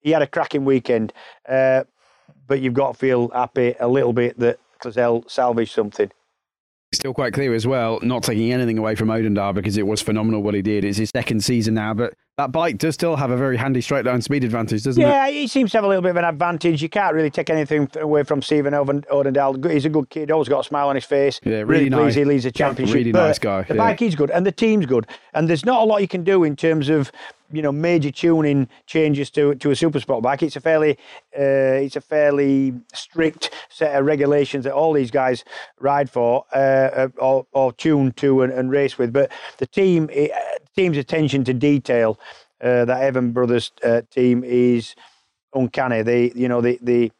[0.00, 1.12] He had a cracking weekend,
[1.48, 1.84] uh,
[2.48, 6.10] but you've got to feel happy a little bit that Cluzel salvaged something.
[6.94, 10.42] Still quite clear as well, not taking anything away from Odendaal because it was phenomenal
[10.42, 10.86] what he did.
[10.86, 14.06] It's his second season now, but that bike does still have a very handy straight
[14.06, 15.34] line speed advantage, doesn't yeah, it?
[15.34, 16.80] Yeah, he seems to have a little bit of an advantage.
[16.80, 19.70] You can't really take anything away from Stephen Odendaal.
[19.70, 21.40] He's a good kid, always got a smile on his face.
[21.44, 22.14] Yeah, really pleased nice.
[22.14, 22.94] he leads the championship.
[22.94, 23.78] Really nice guy, The yeah.
[23.78, 25.06] bike is good, and the team's good.
[25.34, 27.12] And there's not a lot you can do in terms of
[27.50, 30.42] you know major tuning changes to to a super sport bike.
[30.42, 30.92] It's a fairly
[31.38, 35.44] uh, it's a fairly strict set of regulations that all these guys
[35.80, 39.12] ride for uh, uh, or, or tune to and, and race with.
[39.12, 40.26] But the team uh,
[40.76, 42.18] team's attention to detail
[42.60, 44.94] uh, that Evan Brothers uh, team is
[45.54, 46.02] uncanny.
[46.02, 47.12] They, you know, the the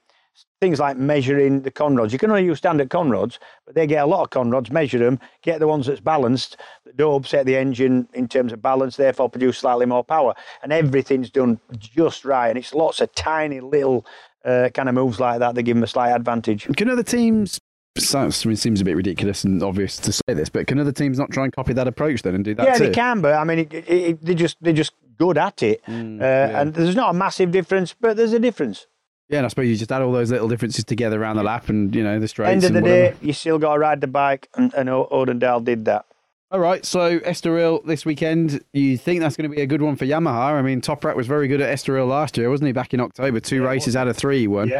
[0.60, 2.12] things like measuring the conrods.
[2.12, 5.20] You can only use standard conrods, but they get a lot of conrods, measure them,
[5.42, 9.28] get the ones that's balanced, that don't upset the engine in terms of balance, therefore
[9.28, 10.34] produce slightly more power.
[10.62, 12.48] And everything's done just right.
[12.48, 14.04] And it's lots of tiny little
[14.44, 16.66] uh, kind of moves like that that give them a slight advantage.
[16.76, 17.60] Can other teams?
[17.96, 20.92] Sounds, I mean, seems a bit ridiculous and obvious to say this, but can other
[20.92, 22.86] teams not try and copy that approach then and do that yeah, too?
[22.86, 25.82] they can, but I mean, it, it, it, they're just they're just good at it,
[25.88, 28.86] uh, and there's not a massive difference, but there's a difference.
[29.28, 31.68] Yeah, and I suppose you just add all those little differences together around the lap
[31.68, 32.64] and, you know, the straights.
[32.64, 35.84] End of the day, you still got to ride the bike, and, and Odendaal did
[35.84, 36.06] that.
[36.50, 39.96] All right, so Estoril this weekend, you think that's going to be a good one
[39.96, 40.54] for Yamaha?
[40.54, 43.38] I mean, Toprak was very good at Estoril last year, wasn't he, back in October?
[43.38, 44.72] Two races out of three he won.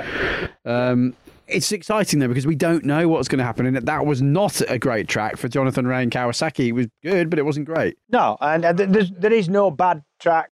[0.64, 1.14] Um,
[1.46, 3.66] it's exciting, though, because we don't know what's going to happen.
[3.66, 6.68] And that was not a great track for Jonathan Rea and Kawasaki.
[6.68, 7.99] It was good, but it wasn't great.
[8.09, 10.51] No, and, and there is no bad track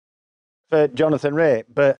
[0.68, 1.98] for Jonathan Rea, but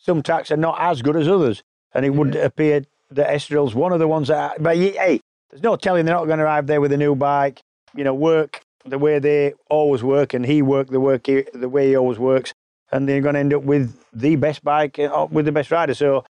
[0.00, 1.62] some tracks are not as good as others,
[1.94, 4.52] and it would appear that Estoril's one of the ones that.
[4.52, 5.20] Are, but hey,
[5.50, 7.60] there's no telling they're not going to arrive there with a new bike.
[7.94, 11.68] You know, work the way they always work, and he worked the work he, the
[11.68, 12.52] way he always works,
[12.90, 15.94] and they're going to end up with the best bike uh, with the best rider.
[15.94, 16.24] So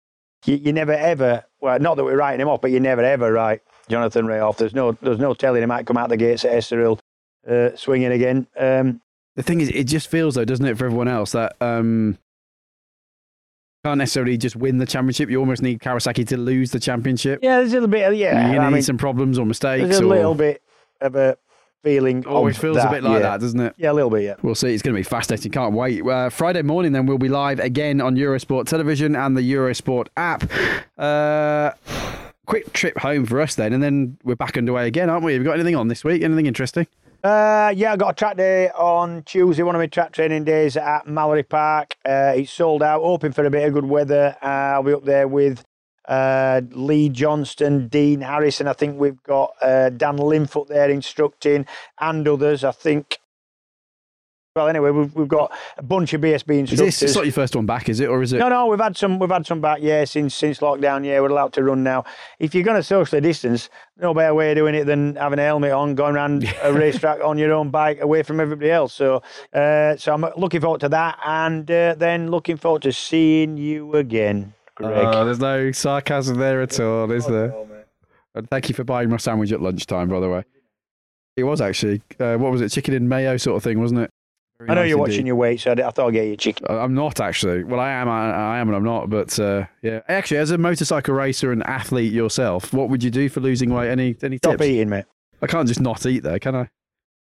[0.46, 3.32] you, you never ever, well, not that we're writing him off, but you never ever
[3.32, 4.56] write Jonathan Rea off.
[4.56, 6.98] There's no, there's no telling he might come out the gates at Estoril
[7.48, 8.46] uh, swinging again.
[8.58, 9.00] Um,
[9.36, 12.18] The thing is, it just feels, though, doesn't it, for everyone else, that um,
[13.84, 15.30] can't necessarily just win the championship.
[15.30, 17.40] You almost need Kawasaki to lose the championship.
[17.42, 18.08] Yeah, there's a little bit.
[18.08, 19.88] Of, yeah, You're I need mean, some problems or mistakes.
[19.88, 20.08] there's a or...
[20.08, 20.62] little bit
[21.00, 21.38] of a
[21.82, 22.26] feeling.
[22.26, 23.30] Always feels that, a bit like yeah.
[23.30, 23.74] that, doesn't it?
[23.78, 24.24] Yeah, a little bit.
[24.24, 24.34] Yeah.
[24.42, 24.74] We'll see.
[24.74, 25.50] It's going to be fascinating.
[25.52, 26.06] Can't wait.
[26.06, 30.44] Uh, Friday morning, then we'll be live again on Eurosport Television and the Eurosport app.
[30.98, 31.70] Uh,
[32.44, 35.32] quick trip home for us then, and then we're back underway again, aren't we?
[35.32, 36.22] Have you got anything on this week?
[36.22, 36.86] Anything interesting?
[37.22, 39.62] Uh, yeah, I got a track day on Tuesday.
[39.62, 41.96] One of my track training days at Mallory Park.
[42.04, 43.02] Uh, it's sold out.
[43.02, 44.36] Hoping for a bit of good weather.
[44.42, 45.62] Uh, I'll be up there with
[46.08, 48.66] uh, Lee Johnston, Dean Harrison.
[48.68, 51.66] I think we've got uh, Dan Linfoot there instructing,
[52.00, 52.64] and others.
[52.64, 53.18] I think.
[54.56, 56.78] Well, anyway, we've, we've got a bunch of BSB Is instructors.
[56.78, 58.38] this it's not your first one back, is it, or is it?
[58.38, 59.20] No, no, we've had some.
[59.20, 61.06] We've had some back, yeah, since since lockdown.
[61.06, 62.04] Yeah, we're allowed to run now.
[62.40, 65.42] If you're going to socially distance, no better way of doing it than having a
[65.42, 68.92] helmet on, going around a racetrack on your own bike, away from everybody else.
[68.92, 69.22] So,
[69.52, 73.94] uh, so I'm looking forward to that, and uh, then looking forward to seeing you
[73.94, 75.14] again, Greg.
[75.14, 77.54] Oh, there's no sarcasm there at all, is there?
[78.34, 80.42] And thank you for buying my sandwich at lunchtime, by the way.
[81.36, 84.10] It was actually, uh, what was it, chicken and mayo sort of thing, wasn't it?
[84.60, 85.10] Very I know nice you're indeed.
[85.10, 86.66] watching your weight, so I, I thought I'd get you a chicken.
[86.68, 87.64] I'm not actually.
[87.64, 88.10] Well, I am.
[88.10, 89.08] I, I am, and I'm not.
[89.08, 93.30] But uh, yeah, actually, as a motorcycle racer and athlete yourself, what would you do
[93.30, 93.90] for losing weight?
[93.90, 94.64] Any any Stop tips?
[94.64, 95.06] eating, mate.
[95.40, 96.68] I can't just not eat there, can I?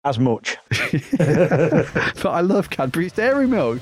[0.05, 0.55] As much.
[1.17, 3.81] but I love Cadbury's Dairy Milk.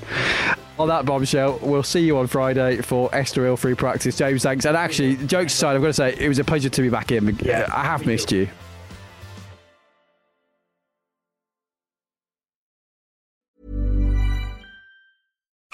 [0.79, 4.17] On that bombshell, we'll see you on Friday for Estoril Free Practice.
[4.17, 4.65] James, thanks.
[4.65, 7.11] And actually, jokes aside, I've got to say, it was a pleasure to be back
[7.11, 7.37] in.
[7.43, 7.69] Yeah.
[7.71, 8.49] I have missed you.